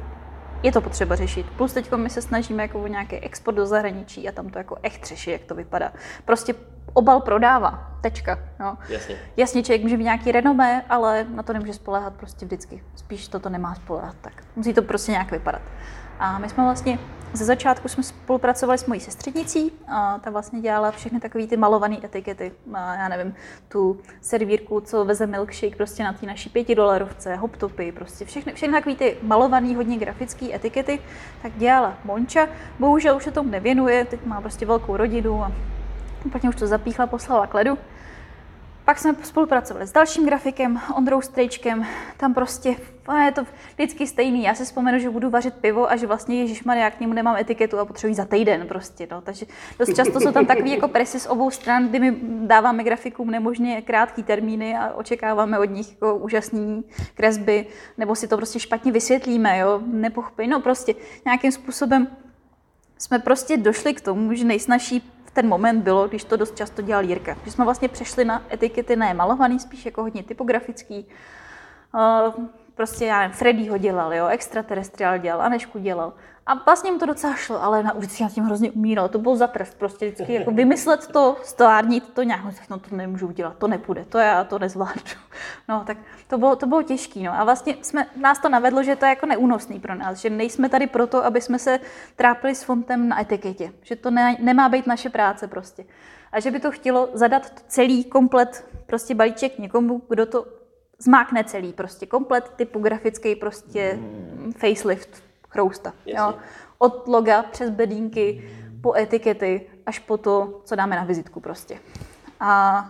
[0.63, 1.47] je to potřeba řešit.
[1.57, 4.77] Plus teď my se snažíme jako o nějaký export do zahraničí a tam to jako
[4.83, 5.93] echt řeší, jak to vypadá.
[6.25, 6.55] Prostě
[6.93, 8.39] obal prodává, tečka.
[8.61, 8.79] No.
[8.89, 9.17] Jasně.
[9.37, 12.83] Jasně, člověk může mít nějaký renomé, ale na to nemůže spolehat prostě vždycky.
[12.95, 15.63] Spíš toto nemá spolehat, tak musí to prostě nějak vypadat.
[16.19, 16.99] A my jsme vlastně
[17.33, 21.97] ze začátku jsme spolupracovali s mojí sestřednicí, a ta vlastně dělala všechny takové ty malované
[22.05, 22.53] etikety.
[22.75, 23.35] A já nevím,
[23.69, 28.95] tu servírku, co veze milkshake prostě na té naší pětidolarovce, hoptopy, prostě všechny, všechny takové
[28.95, 30.99] ty malované, hodně grafické etikety,
[31.43, 32.49] tak dělala Monča.
[32.79, 35.53] Bohužel už se tomu nevěnuje, teď má prostě velkou rodinu a
[36.25, 37.79] úplně už to zapíchla, poslala k ledu.
[38.85, 41.87] Pak jsme spolupracovali s dalším grafikem, Ondrou Strejčkem.
[42.17, 42.77] Tam prostě
[43.19, 43.43] je to
[43.75, 44.43] vždycky stejný.
[44.43, 47.37] Já si vzpomenu, že budu vařit pivo a že vlastně Ježíš já k němu nemám
[47.37, 49.09] etiketu a potřebuji za týden prostě.
[49.11, 49.21] No.
[49.21, 49.47] Takže
[49.79, 53.83] dost často jsou tam takový jako presy z obou stran, kdy my dáváme grafikům nemožně
[53.83, 56.85] krátký termíny a očekáváme od nich jako úžasný
[57.15, 57.67] kresby,
[57.99, 60.47] nebo si to prostě špatně vysvětlíme, jo, nepochopí.
[60.47, 60.95] No prostě
[61.25, 62.09] nějakým způsobem
[62.99, 67.05] jsme prostě došli k tomu, že nejsnažší ten moment bylo, když to dost často dělal
[67.05, 67.37] Jirka.
[67.45, 71.07] Že jsme vlastně přešli na etikety ne malovaný, spíš jako hodně typografický.
[71.95, 72.45] Uh,
[72.81, 76.13] prostě já nevím, Freddy ho dělal, jo, extraterrestrial dělal, Anešku dělal.
[76.47, 79.09] A vlastně mu to docela šlo, ale na ulici já tím hrozně umíral.
[79.09, 83.57] To byl zatrv, prostě vždycky jako vymyslet to, stvárnit to nějak, no to nemůžu udělat,
[83.59, 85.03] to nepůjde, to já to nezvládnu.
[85.69, 85.97] No tak
[86.29, 87.21] to bylo, to bylo těžké.
[87.21, 87.41] No.
[87.41, 90.69] A vlastně jsme, nás to navedlo, že to je jako neúnosný pro nás, že nejsme
[90.69, 91.81] tady proto, aby jsme se
[92.17, 95.85] trápili s fontem na etiketě, že to ne, nemá být naše práce prostě.
[96.33, 100.60] A že by to chtělo zadat celý komplet prostě balíček někomu, kdo to
[101.01, 104.53] zmákne celý, prostě komplet typografický prostě hmm.
[104.53, 105.93] facelift chrousta.
[106.07, 106.35] Jo?
[106.79, 108.51] Od loga přes bedínky,
[108.83, 111.79] po etikety, až po to, co dáme na vizitku prostě.
[112.41, 112.85] A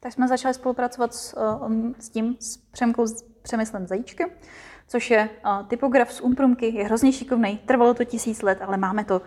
[0.00, 4.28] tak jsme začali spolupracovat s, uh, s tím, s Přemkou s Přemyslem Zajíčkem,
[4.88, 9.04] což je uh, typograf z Umprumky, je hrozně šikovný, trvalo to tisíc let, ale máme
[9.04, 9.22] to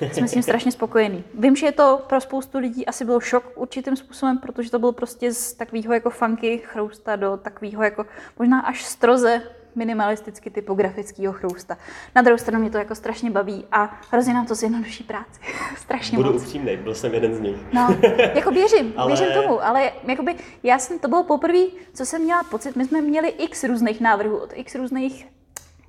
[0.00, 1.24] jsme s tím strašně spokojení.
[1.34, 4.92] Vím, že je to pro spoustu lidí asi byl šok určitým způsobem, protože to byl
[4.92, 8.06] prostě z takového jako funky chrousta do takového jako
[8.38, 9.42] možná až stroze
[9.74, 11.76] minimalisticky typografického chrousta.
[12.14, 15.40] Na druhou stranu mě to jako strašně baví a hrozně nám to zjednoduší práci.
[15.76, 16.42] strašně Budu moc.
[16.42, 17.56] upřímný, byl jsem jeden z nich.
[17.72, 17.96] no,
[18.34, 19.08] jako věřím, ale...
[19.08, 23.00] věřím tomu, ale jakoby já jsem, to bylo poprvé, co jsem měla pocit, my jsme
[23.00, 25.26] měli x různých návrhů od x různých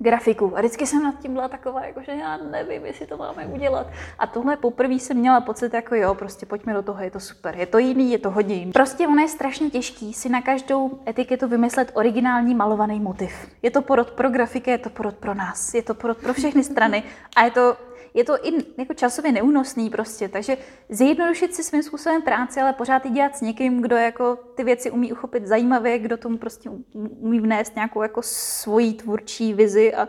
[0.02, 0.56] grafiku.
[0.56, 3.86] A vždycky jsem nad tím byla taková, jako, že já nevím, jestli to máme udělat.
[4.18, 7.54] A tohle poprvé jsem měla pocit, jako jo, prostě pojďme do toho, je to super.
[7.56, 8.72] Je to jiný, je to hodně jiný.
[8.72, 13.32] Prostě ono je strašně těžký si na každou etiketu vymyslet originální malovaný motiv.
[13.62, 16.64] Je to porod pro grafiky, je to porod pro nás, je to porod pro všechny
[16.64, 17.02] strany
[17.36, 17.76] a je to
[18.14, 20.56] je to i jako časově neúnosný prostě, takže
[20.88, 24.90] zjednodušit si svým způsobem práci, ale pořád i dělat s někým, kdo jako ty věci
[24.90, 30.08] umí uchopit zajímavě, kdo tomu prostě umí vnést nějakou jako svoji tvůrčí vizi a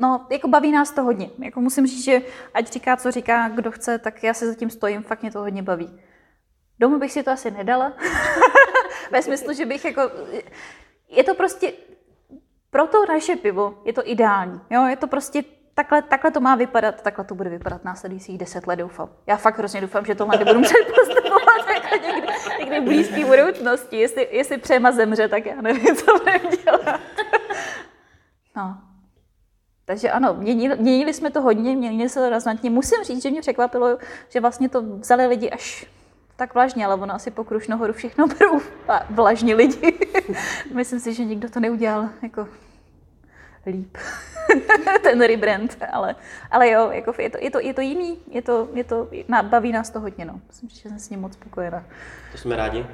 [0.00, 1.30] No, jako baví nás to hodně.
[1.38, 2.22] Jako musím říct, že
[2.54, 5.62] ať říká, co říká, kdo chce, tak já se zatím stojím, fakt mě to hodně
[5.62, 6.00] baví.
[6.78, 7.92] Domů bych si to asi nedala.
[9.10, 10.02] Ve smyslu, že bych jako...
[11.08, 11.72] Je to prostě...
[12.70, 14.60] Pro to naše pivo je to ideální.
[14.70, 14.86] Jo?
[14.86, 15.42] Je to prostě
[15.78, 19.08] takhle, takhle to má vypadat, takhle to bude vypadat následujících deset let, doufám.
[19.26, 23.96] Já fakt hrozně doufám, že tohle nebudu muset postupovat jako někdy, někdy v blízké budoucnosti.
[23.96, 27.00] Jestli, jestli přema zemře, tak já nevím, co budeme dělat.
[28.56, 28.76] No.
[29.84, 32.70] Takže ano, měnili, měnili jsme to hodně, měnili se to razantně.
[32.70, 33.98] Musím říct, že mě překvapilo,
[34.28, 35.86] že vlastně to vzali lidi až
[36.36, 38.60] tak vlažně, ale ono asi po Krušnohoru všechno berou
[39.10, 39.98] vlažní lidi.
[40.74, 42.48] Myslím si, že nikdo to neudělal jako
[43.66, 43.98] líp,
[45.02, 46.16] ten rebrand, ale,
[46.50, 49.08] ale jo, jako je, to, je, to, je to jiný, je to, je to,
[49.42, 50.40] baví nás to hodně, no.
[50.46, 51.84] Myslím, že jsem s ním moc spokojená.
[52.32, 52.86] To jsme rádi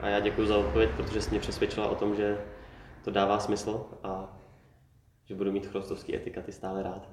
[0.00, 2.38] a já děkuji za odpověď, protože jsi mě přesvědčila o tom, že
[3.04, 4.36] to dává smysl a
[5.24, 7.08] že budu mít chrostovský etikaty stále rád.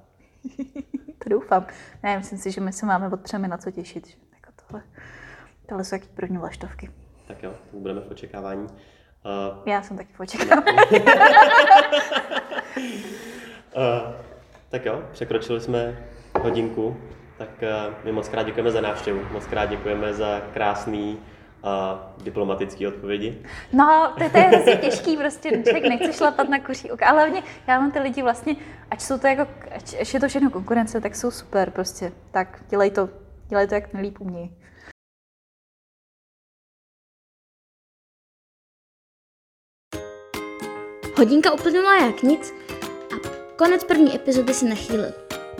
[1.23, 1.67] to doufám.
[2.03, 4.07] Ne, myslím si, že my se máme od třemi na co těšit.
[4.07, 4.83] Že jako tohle,
[5.69, 6.91] tohle jsou jaký první vlaštovky.
[7.27, 8.63] Tak jo, budeme v očekávání.
[8.63, 8.69] Uh,
[9.65, 10.77] Já jsem taky v očekávání.
[12.77, 14.13] uh,
[14.69, 16.05] tak jo, překročili jsme
[16.41, 16.97] hodinku,
[17.37, 21.19] tak uh, my moc krát děkujeme za návštěvu, moc krát děkujeme za krásný
[21.63, 23.41] a diplomatické odpovědi.
[23.73, 27.43] No, to, to je hrozně těžký, prostě člověk nechce šlapat na kuří oka, ale hlavně
[27.67, 28.55] já mám ty lidi vlastně,
[28.91, 32.63] ať jsou to jako, ať, ať je to všechno konkurence, tak jsou super prostě, tak
[32.69, 33.09] dělej to,
[33.47, 34.51] dělej to jak nejlíp umějí.
[41.17, 42.53] Hodinka uplynula jak nic
[43.11, 45.05] a konec první epizody si nachýlil.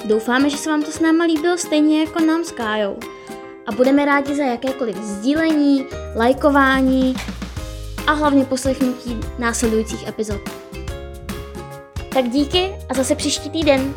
[0.06, 3.00] Doufáme, že se vám to s náma líbilo stejně jako nám s Kájou
[3.68, 5.86] a budeme rádi za jakékoliv sdílení,
[6.16, 7.16] lajkování
[8.08, 10.42] a hlavně poslechnutí následujících epizod.
[12.14, 13.94] Tak díky a zase příští týden.